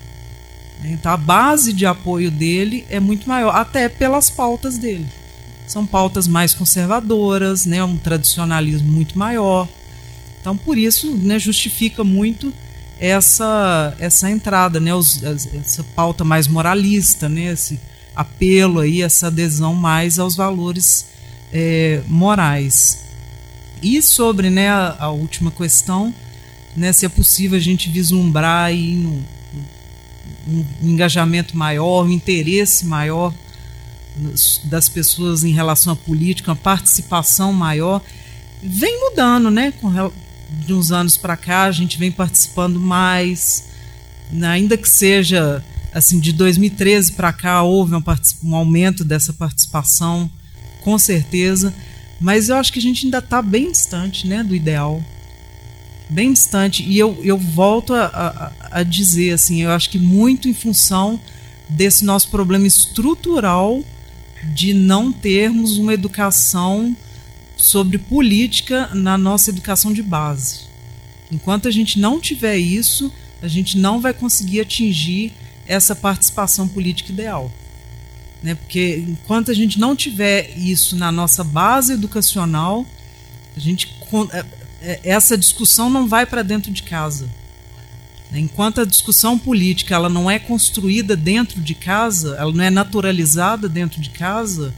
[0.83, 5.07] Então a base de apoio dele é muito maior, até pelas pautas dele.
[5.65, 9.67] São pautas mais conservadoras, né, um tradicionalismo muito maior.
[10.39, 12.53] Então por isso né, justifica muito
[12.99, 17.79] essa essa entrada, né, os, essa pauta mais moralista, né, esse
[18.15, 21.07] apelo aí, essa adesão mais aos valores
[21.51, 23.03] é, morais.
[23.81, 26.13] E sobre né, a, a, última questão,
[26.75, 29.23] né, se é possível a gente vislumbrar aí um,
[30.47, 33.33] um, um engajamento maior, um interesse maior
[34.65, 38.01] das pessoas em relação à política, uma participação maior,
[38.61, 39.73] vem mudando, né?
[40.49, 43.65] De uns anos para cá, a gente vem participando mais,
[44.31, 45.63] né, ainda que seja
[45.93, 48.03] assim de 2013 para cá houve um,
[48.43, 50.29] um, aumento dessa participação,
[50.81, 51.73] com certeza,
[52.19, 55.03] mas eu acho que a gente ainda está bem distante, né, do ideal,
[56.09, 56.83] bem distante.
[56.83, 61.19] E eu, eu volto a, a, a dizer assim, eu acho que muito em função
[61.69, 63.83] desse nosso problema estrutural
[64.53, 66.95] de não termos uma educação
[67.55, 70.61] sobre política na nossa educação de base.
[71.31, 75.33] Enquanto a gente não tiver isso, a gente não vai conseguir atingir
[75.67, 77.51] essa participação política ideal.
[78.41, 78.55] Né?
[78.55, 82.85] Porque enquanto a gente não tiver isso na nossa base educacional,
[83.55, 83.95] a gente,
[84.31, 84.45] é,
[84.81, 87.29] é, essa discussão não vai para dentro de casa.
[88.29, 88.39] Né?
[88.39, 93.69] Enquanto a discussão política ela não é construída dentro de casa, ela não é naturalizada
[93.69, 94.73] dentro de casa,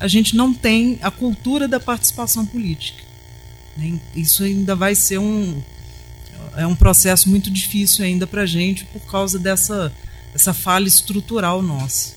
[0.00, 3.04] a gente não tem a cultura da participação política.
[3.76, 3.98] Né?
[4.14, 5.62] Isso ainda vai ser um
[6.56, 9.92] é um processo muito difícil ainda para a gente por causa dessa
[10.34, 12.14] essa falha estrutural nossa.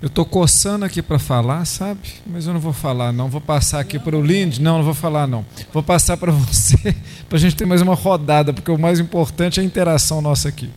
[0.00, 2.00] Eu estou coçando aqui para falar, sabe?
[2.26, 3.28] Mas eu não vou falar, não.
[3.28, 4.62] Vou passar aqui para o Lindy.
[4.62, 5.44] Não, não vou falar, não.
[5.74, 6.96] Vou passar para você,
[7.28, 10.48] para a gente ter mais uma rodada, porque o mais importante é a interação nossa
[10.48, 10.70] aqui.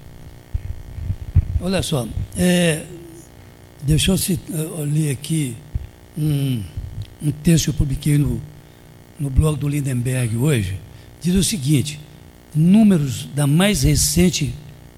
[1.61, 2.05] Olha só,
[2.35, 2.83] é,
[3.81, 4.17] deixa eu,
[4.49, 5.55] eu ler aqui
[6.17, 6.61] um,
[7.21, 8.41] um texto que eu publiquei no,
[9.17, 10.77] no blog do Lindenberg hoje.
[11.21, 11.97] Diz o seguinte:
[12.53, 14.53] números da mais recente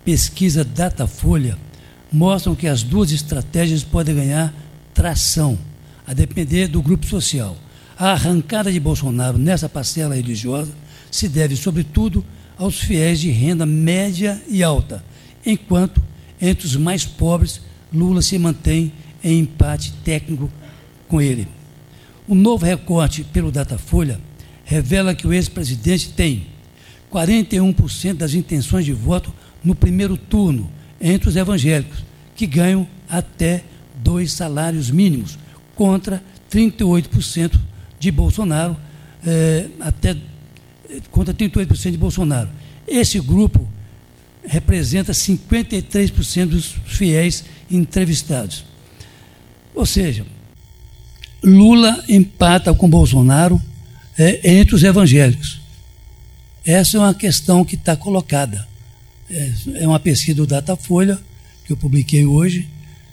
[0.05, 1.57] pesquisa Datafolha
[2.13, 4.53] mostram que as duas estratégias podem ganhar
[4.93, 5.57] tração,
[6.05, 7.57] a depender do grupo social.
[7.97, 10.71] A arrancada de Bolsonaro nessa parcela religiosa
[11.09, 12.23] se deve, sobretudo,
[12.57, 15.03] aos fiéis de renda média e alta,
[15.45, 16.01] enquanto,
[16.39, 17.59] entre os mais pobres,
[17.91, 18.93] Lula se mantém
[19.23, 20.49] em empate técnico
[21.07, 21.47] com ele.
[22.27, 24.19] O novo recorte pelo Datafolha
[24.63, 26.47] revela que o ex-presidente tem
[27.11, 29.33] 41% das intenções de voto
[29.65, 32.05] no primeiro turno entre os evangélicos,
[32.35, 33.63] que ganham até
[33.95, 35.37] dois salários mínimos,
[35.75, 37.59] contra 38%
[37.99, 38.77] de Bolsonaro,
[39.25, 40.15] é, até
[41.11, 42.49] contra 38% de Bolsonaro.
[42.87, 43.67] Esse grupo
[44.47, 48.63] representa 53% dos fiéis entrevistados.
[49.73, 50.25] Ou seja,
[51.43, 53.61] Lula empata com Bolsonaro
[54.17, 55.59] é, entre os evangélicos.
[56.65, 58.67] Essa é uma questão que está colocada.
[59.29, 61.19] É, é uma pesquisa do Datafolha,
[61.65, 62.67] que eu publiquei hoje,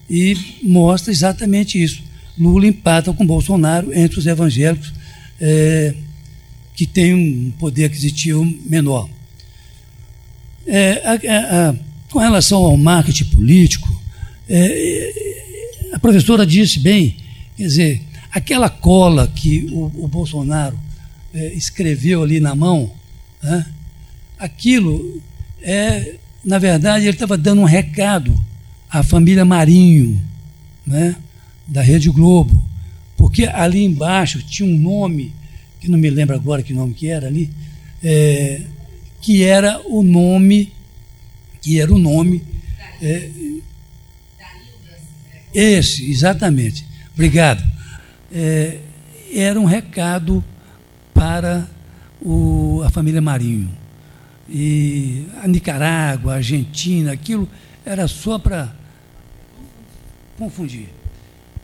[0.09, 2.03] e mostra exatamente isso.
[2.39, 4.93] Lula empata com Bolsonaro entre os evangélicos
[5.41, 5.95] é,
[6.75, 9.09] que têm um poder aquisitivo menor.
[10.67, 11.75] É, a, a,
[12.11, 14.03] com relação ao marketing político,
[14.49, 15.43] é,
[15.93, 17.17] a professora disse bem,
[17.57, 20.79] quer dizer, aquela cola que o, o Bolsonaro
[21.35, 22.91] é, escreveu ali na mão,
[23.43, 23.67] né,
[24.39, 25.23] aquilo
[25.63, 28.35] é, na verdade, ele estava dando um recado
[28.91, 30.21] à família Marinho,
[30.87, 31.17] né,
[31.67, 32.63] da Rede Globo,
[33.17, 35.33] porque ali embaixo tinha um nome,
[35.81, 37.51] que não me lembro agora que nome que era ali,
[38.03, 38.63] é,
[39.21, 40.73] que era o nome,
[41.61, 42.43] que era o nome.
[43.01, 43.31] É,
[45.55, 46.85] esse, exatamente.
[47.15, 47.63] Obrigado.
[48.33, 48.79] É,
[49.35, 50.43] era um recado
[51.13, 51.69] para
[52.21, 53.71] o, a família Marinho.
[54.55, 57.49] E a Nicarágua, a Argentina, aquilo
[57.87, 58.71] era só para
[60.37, 60.91] confundir.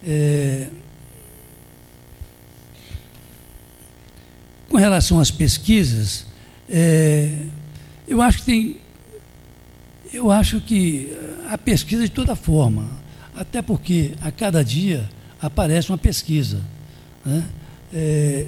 [0.03, 0.69] É,
[4.71, 6.25] com relação às pesquisas,
[6.67, 7.37] é,
[8.07, 8.77] eu acho que tem.
[10.11, 11.15] Eu acho que
[11.47, 12.89] a pesquisa de toda forma,
[13.37, 15.07] até porque a cada dia
[15.43, 16.63] aparece uma pesquisa.
[17.23, 17.45] Né?
[17.93, 18.47] É,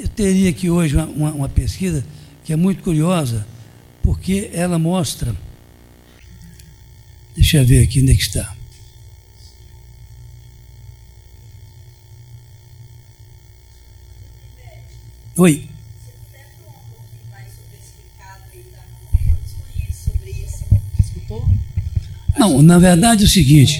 [0.00, 2.02] Eu teria aqui hoje uma, uma, uma pesquisa
[2.42, 3.46] que é muito curiosa,
[4.02, 5.36] porque ela mostra.
[7.36, 8.56] Deixa eu ver aqui onde é que está.
[15.36, 15.68] Oi.
[22.38, 23.78] Não, na verdade é o seguinte,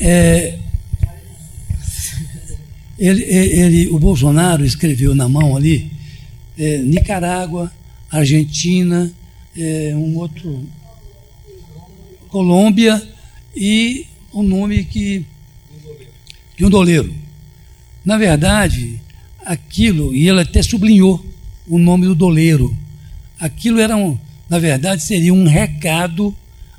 [0.00, 0.56] é,
[2.98, 5.90] ele, ele, o Bolsonaro escreveu na mão ali
[6.58, 7.72] é, Nicarágua,
[8.10, 9.12] Argentina,
[9.56, 10.66] é, um outro
[12.28, 13.00] Colômbia
[13.56, 15.24] e um nome que
[16.56, 17.14] de um doleiro.
[18.04, 19.00] Na verdade,
[19.44, 21.24] aquilo, e ele até sublinhou
[21.66, 22.76] o nome do doleiro.
[23.38, 24.18] Aquilo era um,
[24.48, 26.34] na verdade, seria um recado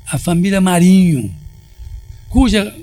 [0.06, 1.34] à família Marinho,
[2.28, 2.76] cuja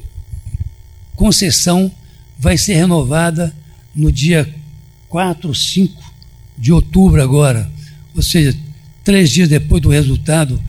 [1.15, 1.91] concessão
[2.39, 3.53] vai ser renovada
[3.95, 4.47] no dia
[5.09, 6.03] 4 ou 5
[6.57, 7.69] de outubro agora,
[8.15, 8.57] ou seja,
[9.03, 10.61] três dias depois do resultado,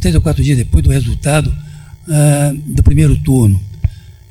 [0.00, 1.54] três ou quatro dias depois do resultado
[2.08, 3.60] uh, do primeiro turno.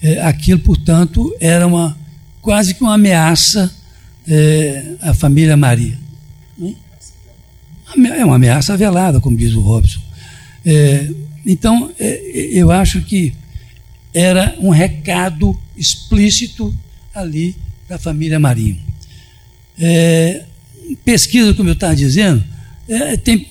[0.01, 1.97] É, aquilo, portanto, era uma
[2.41, 3.73] quase que uma ameaça
[4.27, 5.97] é, à família Maria.
[7.97, 10.01] É uma ameaça velada, como diz o Robson.
[10.65, 11.09] É,
[11.45, 12.19] então, é,
[12.51, 13.33] eu acho que
[14.15, 16.73] era um recado explícito
[17.13, 17.53] ali
[17.89, 18.79] da família Marinho.
[19.77, 20.45] É,
[21.03, 22.41] pesquisa, como eu estava dizendo,
[22.87, 23.45] é, tem,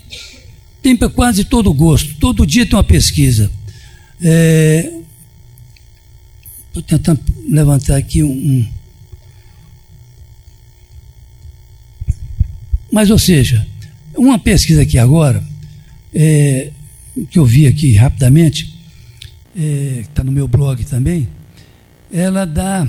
[0.81, 2.15] tem para quase todo gosto.
[2.15, 3.53] Todo dia tem uma pesquisa.
[4.19, 4.33] Estou
[6.83, 8.67] é, tentando levantar aqui um, um.
[12.91, 13.67] Mas, ou seja,
[14.17, 15.45] uma pesquisa aqui agora,
[16.15, 16.71] é,
[17.31, 18.74] que eu vi aqui rapidamente,
[19.57, 21.29] é, está no meu blog também,
[22.13, 22.87] ela dá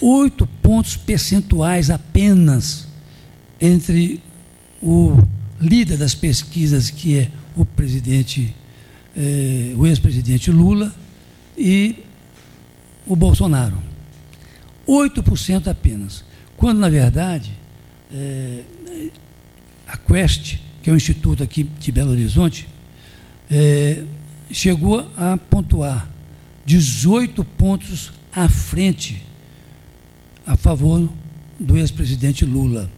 [0.00, 2.86] oito pontos percentuais apenas
[3.60, 4.20] entre
[4.82, 5.16] o
[5.60, 8.54] líder das pesquisas, que é o presidente,
[9.16, 10.94] é, o ex-presidente Lula,
[11.56, 12.04] e
[13.06, 13.78] o Bolsonaro.
[14.86, 16.24] 8% apenas.
[16.56, 17.52] Quando, na verdade,
[18.12, 18.62] é,
[19.86, 22.68] a Quest, que é um instituto aqui de Belo Horizonte,
[23.50, 24.02] é,
[24.50, 26.08] chegou a pontuar
[26.64, 29.22] 18 pontos à frente
[30.46, 31.08] a favor
[31.58, 32.90] do ex-presidente Lula.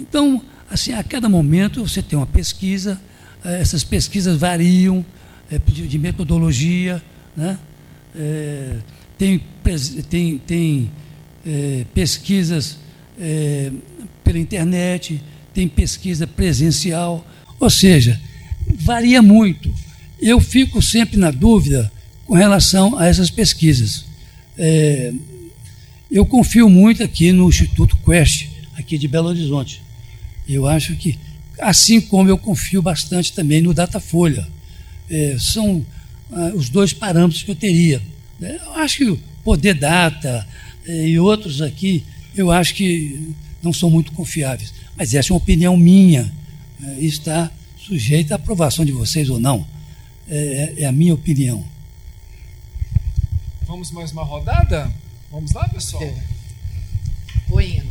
[0.00, 3.00] Então, assim, a cada momento você tem uma pesquisa,
[3.44, 5.04] eh, essas pesquisas variam
[5.50, 7.02] é, de, metodologia,
[7.36, 7.58] né?
[8.16, 8.76] É,
[9.18, 9.40] tem,
[10.08, 10.90] tem, tem
[11.46, 12.78] é, pesquisas
[14.24, 15.22] pela internet,
[15.54, 17.24] tem pesquisa presencial,
[17.60, 18.20] ou seja,
[18.80, 19.72] varia muito.
[20.22, 21.90] Eu fico sempre na dúvida
[22.24, 24.04] com relação a essas pesquisas.
[24.56, 25.12] É,
[26.08, 28.46] eu confio muito aqui no Instituto Quest,
[28.76, 29.82] aqui de Belo Horizonte.
[30.48, 31.18] Eu acho que,
[31.58, 34.46] assim como eu confio bastante também no Datafolha,
[35.10, 35.84] é, são
[36.30, 38.00] ah, os dois parâmetros que eu teria.
[38.40, 40.46] É, eu acho que o Poder Data
[40.86, 42.04] é, e outros aqui,
[42.36, 44.72] eu acho que não são muito confiáveis.
[44.96, 46.32] Mas essa é uma opinião minha,
[46.80, 49.66] é, está sujeita à aprovação de vocês ou não.
[50.28, 51.64] É, é, é a minha opinião.
[53.66, 54.92] Vamos mais uma rodada?
[55.30, 56.02] Vamos lá, pessoal?
[56.02, 56.14] É.
[57.50, 57.82] Oi,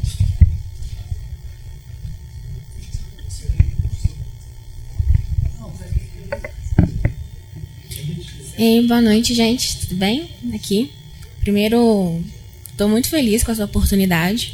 [8.63, 9.75] E boa noite, gente.
[9.79, 10.29] Tudo bem?
[10.53, 10.91] Aqui.
[11.39, 12.23] Primeiro,
[12.69, 14.53] estou muito feliz com essa oportunidade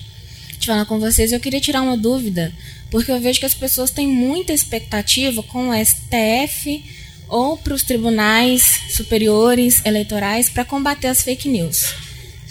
[0.58, 1.34] de falar com vocês.
[1.34, 2.54] Eu queria tirar uma dúvida,
[2.90, 6.86] porque eu vejo que as pessoas têm muita expectativa com o STF
[7.28, 11.94] ou para os tribunais superiores eleitorais para combater as fake news.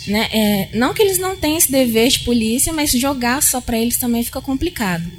[0.06, 0.28] Né?
[0.32, 3.96] É, não que eles não tenham esse dever de polícia, mas jogar só para eles
[3.96, 5.10] também fica complicado.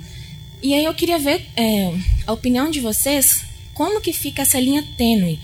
[0.62, 1.94] E aí eu queria ver é,
[2.26, 3.44] a opinião de vocês,
[3.74, 5.40] como que fica essa linha tênue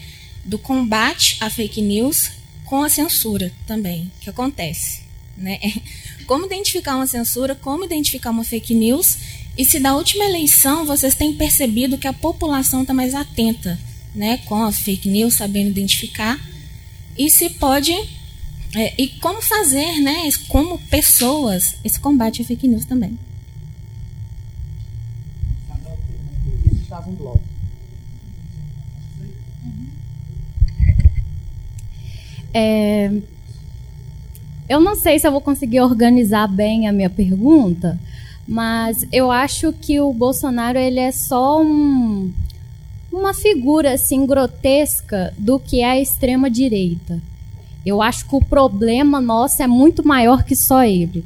[0.45, 2.31] do combate à fake news
[2.65, 5.01] com a censura também, que acontece.
[5.37, 5.59] Né?
[6.25, 9.17] Como identificar uma censura, como identificar uma fake news,
[9.57, 13.77] e se da última eleição vocês têm percebido que a população está mais atenta
[14.13, 16.39] né, com a fake news, sabendo identificar,
[17.17, 17.91] e se pode,
[18.75, 23.17] é, e como fazer, né, como pessoas, esse combate à fake news também.
[32.53, 33.11] É,
[34.69, 37.99] eu não sei se eu vou conseguir organizar bem a minha pergunta,
[38.47, 42.31] mas eu acho que o Bolsonaro ele é só um,
[43.13, 47.21] uma figura assim grotesca do que é a extrema direita.
[47.85, 51.23] Eu acho que o problema nosso é muito maior que só ele.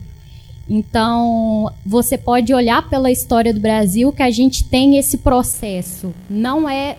[0.70, 6.14] Então, você pode olhar pela história do Brasil que a gente tem esse processo.
[6.30, 6.98] Não é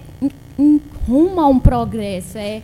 [0.58, 2.62] um, rumo a um progresso, é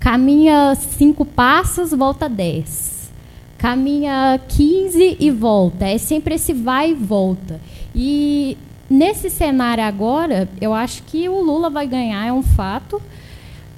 [0.00, 3.10] caminha cinco passos, volta dez.
[3.58, 5.84] Caminha 15 e volta.
[5.84, 7.60] É sempre esse vai e volta.
[7.92, 8.56] E
[8.88, 13.00] nesse cenário agora, eu acho que o Lula vai ganhar, é um fato.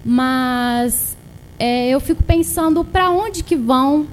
[0.05, 1.17] mas
[1.59, 4.07] é, eu fico pensando para onde que vão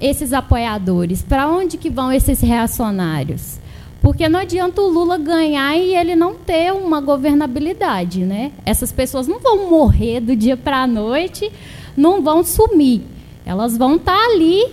[0.00, 3.58] esses apoiadores, para onde que vão esses reacionários?
[4.00, 8.50] Porque não adianta o Lula ganhar e ele não ter uma governabilidade, né?
[8.66, 11.50] Essas pessoas não vão morrer do dia para a noite,
[11.96, 13.02] não vão sumir.
[13.46, 14.64] Elas vão estar tá ali.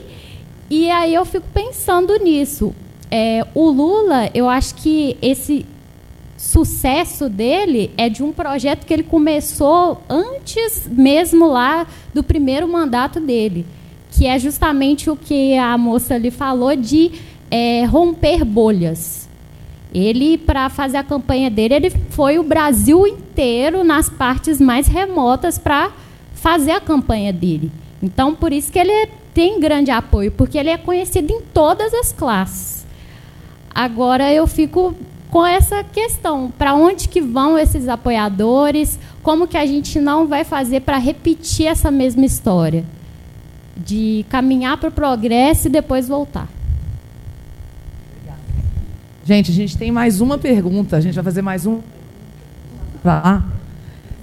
[0.67, 2.73] E aí eu fico pensando nisso.
[3.11, 5.65] É, o Lula, eu acho que esse
[6.37, 13.19] sucesso dele é de um projeto que ele começou antes mesmo lá do primeiro mandato
[13.19, 13.65] dele,
[14.11, 17.11] que é justamente o que a moça lhe falou de
[17.51, 19.27] é, romper bolhas.
[19.93, 25.57] Ele, para fazer a campanha dele, ele foi o Brasil inteiro nas partes mais remotas
[25.57, 25.91] para
[26.33, 27.71] fazer a campanha dele.
[28.01, 32.13] Então, por isso que ele tem grande apoio, porque ele é conhecido em todas as
[32.13, 32.78] classes.
[33.79, 34.93] Agora eu fico
[35.29, 38.99] com essa questão, para onde que vão esses apoiadores?
[39.23, 42.83] Como que a gente não vai fazer para repetir essa mesma história?
[43.77, 46.49] De caminhar para o progresso e depois voltar.
[49.23, 50.97] Gente, a gente tem mais uma pergunta.
[50.97, 51.79] A gente vai fazer mais um.
[53.01, 53.45] Pra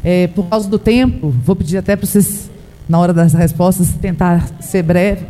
[0.04, 2.50] É, por causa do tempo, vou pedir até para vocês,
[2.86, 5.24] na hora das respostas, tentar ser breve.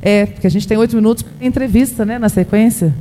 [0.00, 2.94] É, porque a gente tem oito minutos para entrevista, né, na sequência.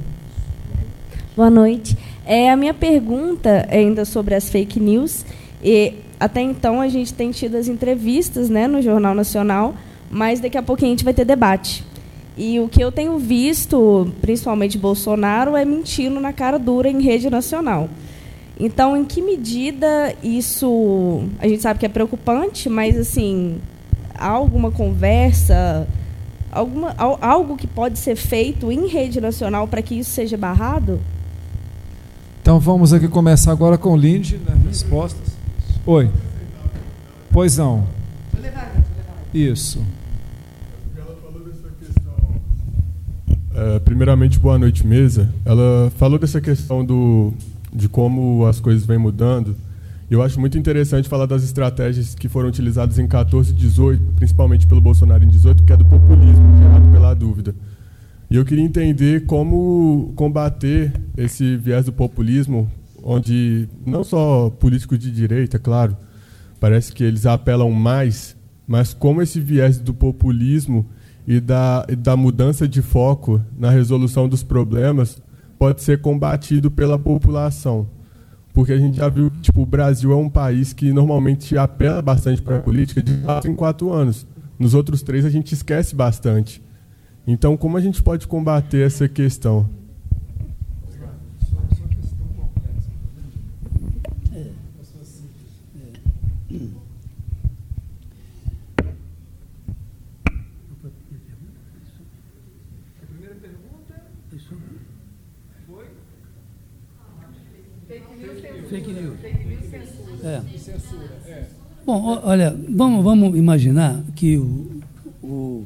[1.38, 1.96] Boa noite.
[2.26, 5.24] É, a minha pergunta ainda sobre as fake news.
[5.64, 9.76] E até então a gente tem tido as entrevistas né, no Jornal Nacional,
[10.10, 11.86] mas daqui a pouquinho a gente vai ter debate.
[12.36, 17.30] E o que eu tenho visto, principalmente Bolsonaro, é mentindo na cara dura em rede
[17.30, 17.88] nacional.
[18.60, 21.22] Então, em que medida isso.
[21.38, 23.60] A gente sabe que é preocupante, mas, assim,
[24.16, 25.88] há alguma conversa,
[26.52, 31.00] alguma, algo que pode ser feito em rede nacional para que isso seja barrado?
[32.48, 34.58] Então, vamos aqui começar agora com o Lindy, né?
[34.70, 35.36] respostas.
[35.86, 36.10] Oi.
[37.30, 37.86] Pois não.
[39.34, 39.84] Isso.
[43.54, 45.30] É, primeiramente, boa noite, mesa.
[45.44, 47.34] Ela falou dessa questão do,
[47.74, 49.54] de como as coisas vêm mudando.
[50.10, 54.66] Eu acho muito interessante falar das estratégias que foram utilizadas em 14 e 18, principalmente
[54.66, 57.54] pelo Bolsonaro em 18, que é do populismo, gerado pela dúvida.
[58.30, 62.70] E eu queria entender como combater esse viés do populismo,
[63.02, 65.96] onde não só políticos de direita, claro,
[66.60, 68.36] parece que eles apelam mais,
[68.68, 70.86] mas como esse viés do populismo
[71.26, 75.22] e da, e da mudança de foco na resolução dos problemas
[75.58, 77.88] pode ser combatido pela população.
[78.54, 82.02] Porque a gente já viu que tipo, o Brasil é um país que normalmente apela
[82.02, 84.28] bastante para a política de quatro em quatro anos.
[84.60, 86.62] Nos outros três a gente esquece bastante.
[87.28, 89.70] Então, como a gente pode combater essa questão?
[110.24, 110.42] É.
[111.86, 114.82] Bom, olha, vamos, vamos imaginar que o,
[115.22, 115.66] o,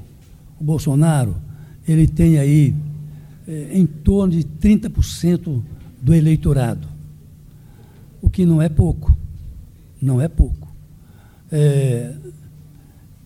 [0.59, 1.35] o Bolsonaro
[1.87, 2.73] ele tem aí
[3.47, 5.61] é, em torno de 30%
[6.01, 6.87] do eleitorado,
[8.21, 9.15] o que não é pouco,
[10.01, 10.67] não é pouco.
[11.51, 12.15] É,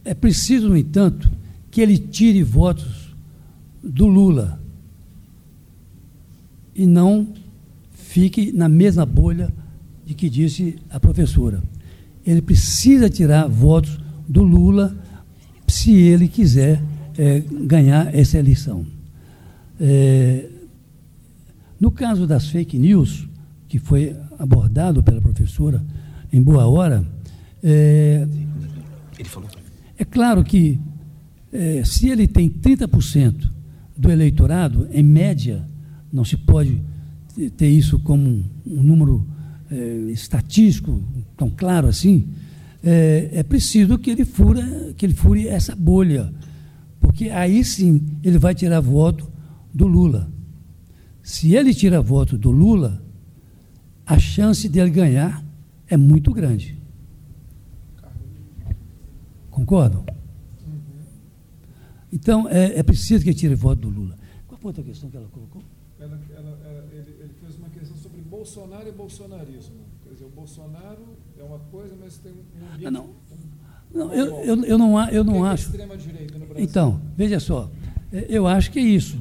[0.03, 1.29] é preciso, no entanto,
[1.69, 3.13] que ele tire votos
[3.83, 4.59] do Lula
[6.75, 7.27] e não
[7.91, 9.53] fique na mesma bolha
[10.05, 11.61] de que disse a professora.
[12.25, 14.95] Ele precisa tirar votos do Lula
[15.67, 16.81] se ele quiser
[17.17, 18.85] é, ganhar essa eleição.
[19.79, 20.49] É,
[21.79, 23.27] no caso das fake news,
[23.67, 25.83] que foi abordado pela professora
[26.31, 27.05] em boa hora,
[27.63, 28.27] é,
[29.97, 30.79] é claro que
[31.51, 33.49] é, se ele tem 30%
[33.97, 35.65] do eleitorado, em média,
[36.11, 36.81] não se pode
[37.57, 39.25] ter isso como um, um número
[39.71, 39.75] é,
[40.11, 41.03] estatístico
[41.35, 42.27] tão claro assim,
[42.83, 46.31] é, é, preciso que ele, fura, que ele fure essa bolha,
[47.05, 49.31] porque aí sim ele vai tirar voto
[49.71, 50.31] do Lula.
[51.21, 53.03] Se ele tira voto do Lula,
[54.05, 55.45] a chance dele ganhar
[55.87, 56.81] é muito grande.
[59.51, 60.03] Concordam?
[62.11, 64.17] Então, é, é preciso que ele tire voto do Lula.
[64.47, 65.61] Qual foi a outra questão que ela colocou?
[65.99, 69.75] Ela, ela, ela, ele, ele, fez uma questão sobre Bolsonaro e bolsonarismo.
[70.03, 72.91] Quer dizer, o Bolsonaro é uma coisa, mas tem um ambiente...
[72.91, 73.13] Não, não
[73.93, 74.11] eu,
[74.43, 75.71] eu, eu não, eu não acho...
[76.57, 77.69] Então, veja só,
[78.11, 79.17] é, eu acho que é isso.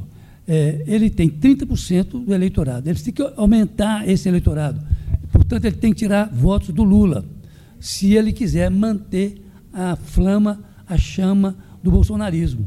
[0.47, 2.89] É, ele tem 30% do eleitorado.
[2.89, 4.81] Ele tem que aumentar esse eleitorado.
[5.33, 7.25] Portanto, ele tem que tirar votos do Lula.
[7.81, 9.43] se ele quiser manter
[9.73, 12.67] a flama, a chama do bolsonarismo.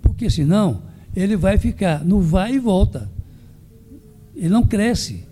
[0.00, 0.82] Porque senão
[1.14, 3.10] ele vai ficar no vai e volta.
[4.34, 5.24] Ele não cresce.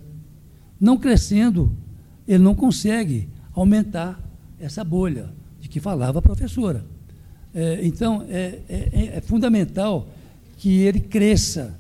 [0.78, 1.72] Não crescendo,
[2.28, 4.20] ele não consegue aumentar
[4.60, 5.30] essa bolha
[5.76, 6.86] que falava a professora.
[7.52, 10.08] É, então, é, é, é fundamental
[10.56, 11.78] que ele cresça.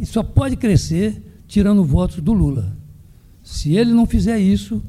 [0.00, 2.74] E só pode crescer tirando votos do Lula.
[3.42, 4.82] Se ele não fizer isso,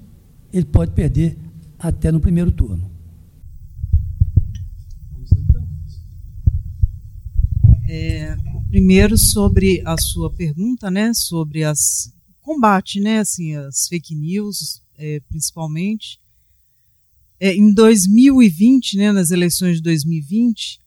[0.53, 1.37] ele pode perder
[1.77, 2.89] até no primeiro turno.
[7.89, 8.37] É,
[8.69, 12.09] primeiro sobre a sua pergunta, né, sobre as
[12.39, 16.23] combate, né, assim, as fake news, é, principalmente.
[17.39, 20.81] É, em 2020, né, nas eleições de 2020,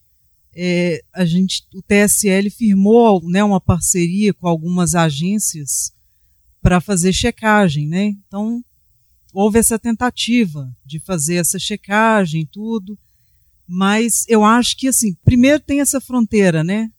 [0.54, 5.92] é, a gente, o TSL firmou, né, uma parceria com algumas agências
[6.60, 8.16] para fazer checagem, né?
[8.26, 8.64] Então
[9.32, 12.98] houve essa tentativa de fazer essa checagem, tudo.
[13.66, 16.90] Mas eu acho que, assim, primeiro tem essa fronteira, né?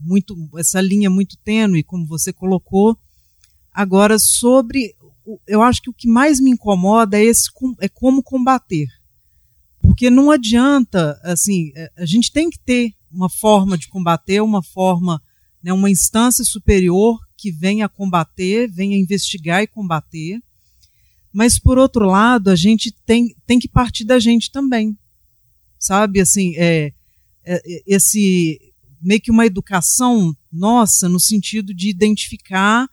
[0.00, 2.98] Muito, essa linha muito tênue, como você colocou.
[3.72, 4.95] Agora, sobre.
[5.46, 7.50] Eu acho que o que mais me incomoda é, esse,
[7.80, 8.86] é como combater.
[9.80, 14.62] Porque não adianta, assim, é, a gente tem que ter uma forma de combater, uma
[14.62, 15.22] forma,
[15.62, 20.40] né, uma instância superior que venha combater, venha investigar e combater.
[21.32, 24.96] Mas, por outro lado, a gente tem, tem que partir da gente também.
[25.78, 26.92] Sabe, assim, é,
[27.44, 28.58] é, esse
[29.00, 32.88] meio que uma educação nossa no sentido de identificar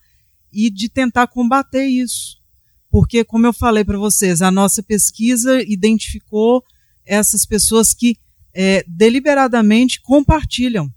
[0.54, 2.42] e de tentar combater isso.
[2.90, 6.64] Porque, como eu falei para vocês, a nossa pesquisa identificou
[7.06, 8.18] essas pessoas que
[8.54, 10.94] é, deliberadamente compartilham.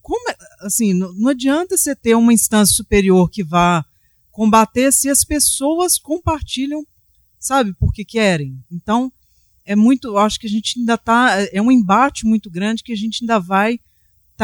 [0.00, 3.84] Como, assim, não, adianta você ter uma instância superior que vá
[4.30, 6.86] combater se as pessoas compartilham,
[7.38, 8.58] sabe, porque querem.
[8.70, 9.12] Então,
[9.64, 12.96] é muito, acho que a gente ainda está, é um embate muito grande que a
[12.96, 13.78] gente ainda vai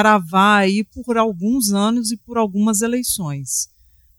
[0.01, 3.69] travar aí por alguns anos e por algumas eleições.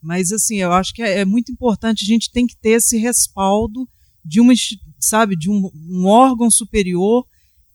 [0.01, 2.97] Mas, assim, eu acho que é, é muito importante, a gente tem que ter esse
[2.97, 3.87] respaldo
[4.23, 4.53] de uma,
[4.99, 7.25] sabe, de um, um órgão superior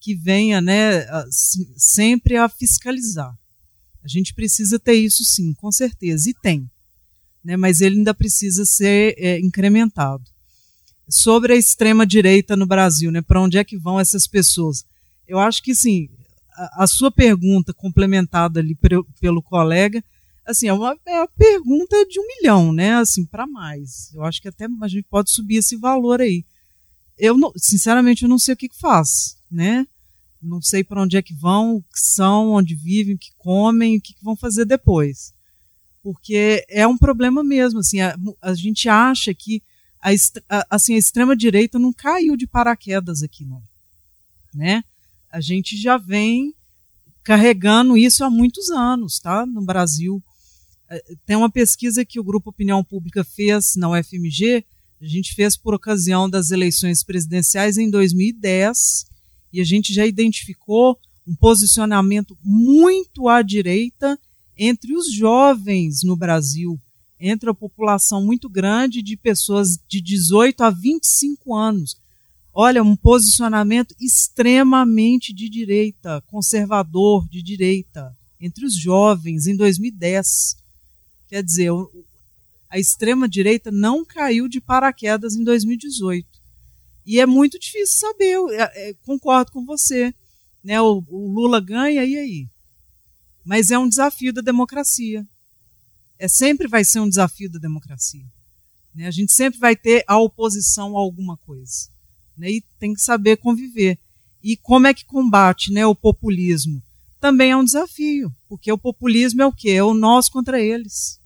[0.00, 1.06] que venha, né,
[1.76, 3.34] sempre a fiscalizar.
[4.02, 6.70] A gente precisa ter isso sim, com certeza, e tem
[7.44, 10.24] né, mas ele ainda precisa ser é, incrementado.
[11.06, 14.86] Sobre a extrema-direita no Brasil, né, para onde é que vão essas pessoas?
[15.28, 16.08] Eu acho que, sim,
[16.56, 20.02] a, sua pergunta, complementada ali pelo, pelo colega,
[20.46, 24.12] assim, é uma, é uma pergunta de um milhão, né, assim, para mais.
[24.14, 26.44] Eu acho que até a gente pode subir esse valor aí.
[27.18, 29.86] Eu, não, sinceramente, eu não sei o que, que faz, né?
[30.42, 33.96] Não sei para onde é que vão, o que são, onde vivem, o que comem,
[33.96, 35.34] o que, que vão fazer depois
[36.04, 37.80] porque é um problema mesmo.
[37.80, 39.62] Assim, a, a gente acha que
[39.98, 40.10] a,
[40.50, 43.62] a, assim, a extrema-direita não caiu de paraquedas aqui, não.
[44.54, 44.84] Né?
[45.34, 46.54] A gente já vem
[47.24, 49.44] carregando isso há muitos anos, tá?
[49.44, 50.22] No Brasil.
[50.88, 54.64] É, tem uma pesquisa que o Grupo Opinião Pública fez na UFMG,
[55.02, 59.06] a gente fez por ocasião das eleições presidenciais em 2010,
[59.52, 60.96] e a gente já identificou
[61.26, 64.16] um posicionamento muito à direita
[64.56, 66.80] entre os jovens no Brasil,
[67.18, 72.03] entre a população muito grande de pessoas de 18 a 25 anos.
[72.54, 80.56] Olha, um posicionamento extremamente de direita, conservador de direita, entre os jovens em 2010.
[81.26, 81.70] Quer dizer,
[82.70, 86.28] a extrema-direita não caiu de paraquedas em 2018.
[87.04, 90.14] E é muito difícil saber, eu, eu concordo com você.
[90.62, 90.80] Né?
[90.80, 92.48] O, o Lula ganha, e aí?
[93.44, 95.26] mas é um desafio da democracia.
[96.18, 98.24] É sempre vai ser um desafio da democracia.
[98.94, 99.06] Né?
[99.06, 101.93] A gente sempre vai ter a oposição a alguma coisa.
[102.36, 102.50] Né?
[102.52, 103.98] E tem que saber conviver.
[104.42, 106.82] E como é que combate né, o populismo?
[107.20, 109.70] Também é um desafio, porque o populismo é o quê?
[109.70, 111.18] É o nós contra eles.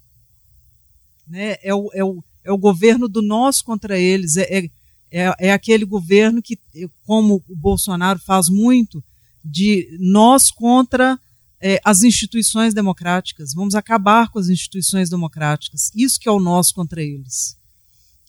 [1.26, 1.56] Né?
[1.62, 4.36] É, o, é, o, é o governo do nós contra eles.
[4.36, 4.70] É, é,
[5.10, 6.58] é, é aquele governo que,
[7.04, 9.02] como o Bolsonaro faz muito,
[9.44, 11.18] de nós contra
[11.60, 15.90] é, as instituições democráticas, vamos acabar com as instituições democráticas.
[15.94, 17.56] Isso que é o nós contra eles.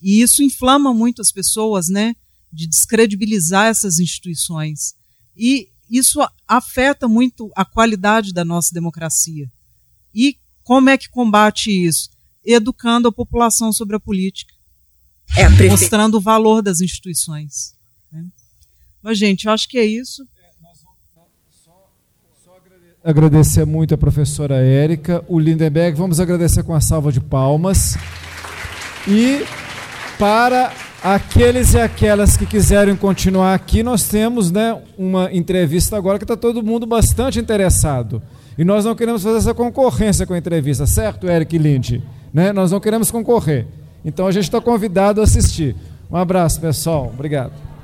[0.02, 2.16] E isso inflama muito as pessoas, né,
[2.52, 4.96] de descredibilizar essas instituições.
[5.36, 9.50] E isso afeta muito a qualidade da nossa democracia.
[10.14, 12.10] E como é que combate isso?
[12.46, 14.54] Educando a população sobre a política.
[15.38, 17.76] É a mostrando o valor das instituições.
[18.12, 18.26] Né?
[19.02, 20.28] Mas, gente, eu acho que é isso
[23.04, 25.98] agradecer muito a professora Érica, o Lindenberg.
[25.98, 27.96] Vamos agradecer com a salva de palmas.
[29.08, 29.44] E
[30.18, 30.74] Para
[31.04, 36.36] aqueles e aquelas que quiserem continuar aqui, nós temos né, uma entrevista agora que está
[36.36, 38.22] todo mundo bastante interessado.
[38.58, 42.04] E nós não queremos fazer essa concorrência com a entrevista, certo, Eric Linde?
[42.34, 42.52] Né?
[42.52, 43.66] Nós não queremos concorrer.
[44.04, 45.76] Então a gente está convidado a assistir.
[46.12, 47.12] Um abraço, pessoal.
[47.14, 47.69] Obrigado.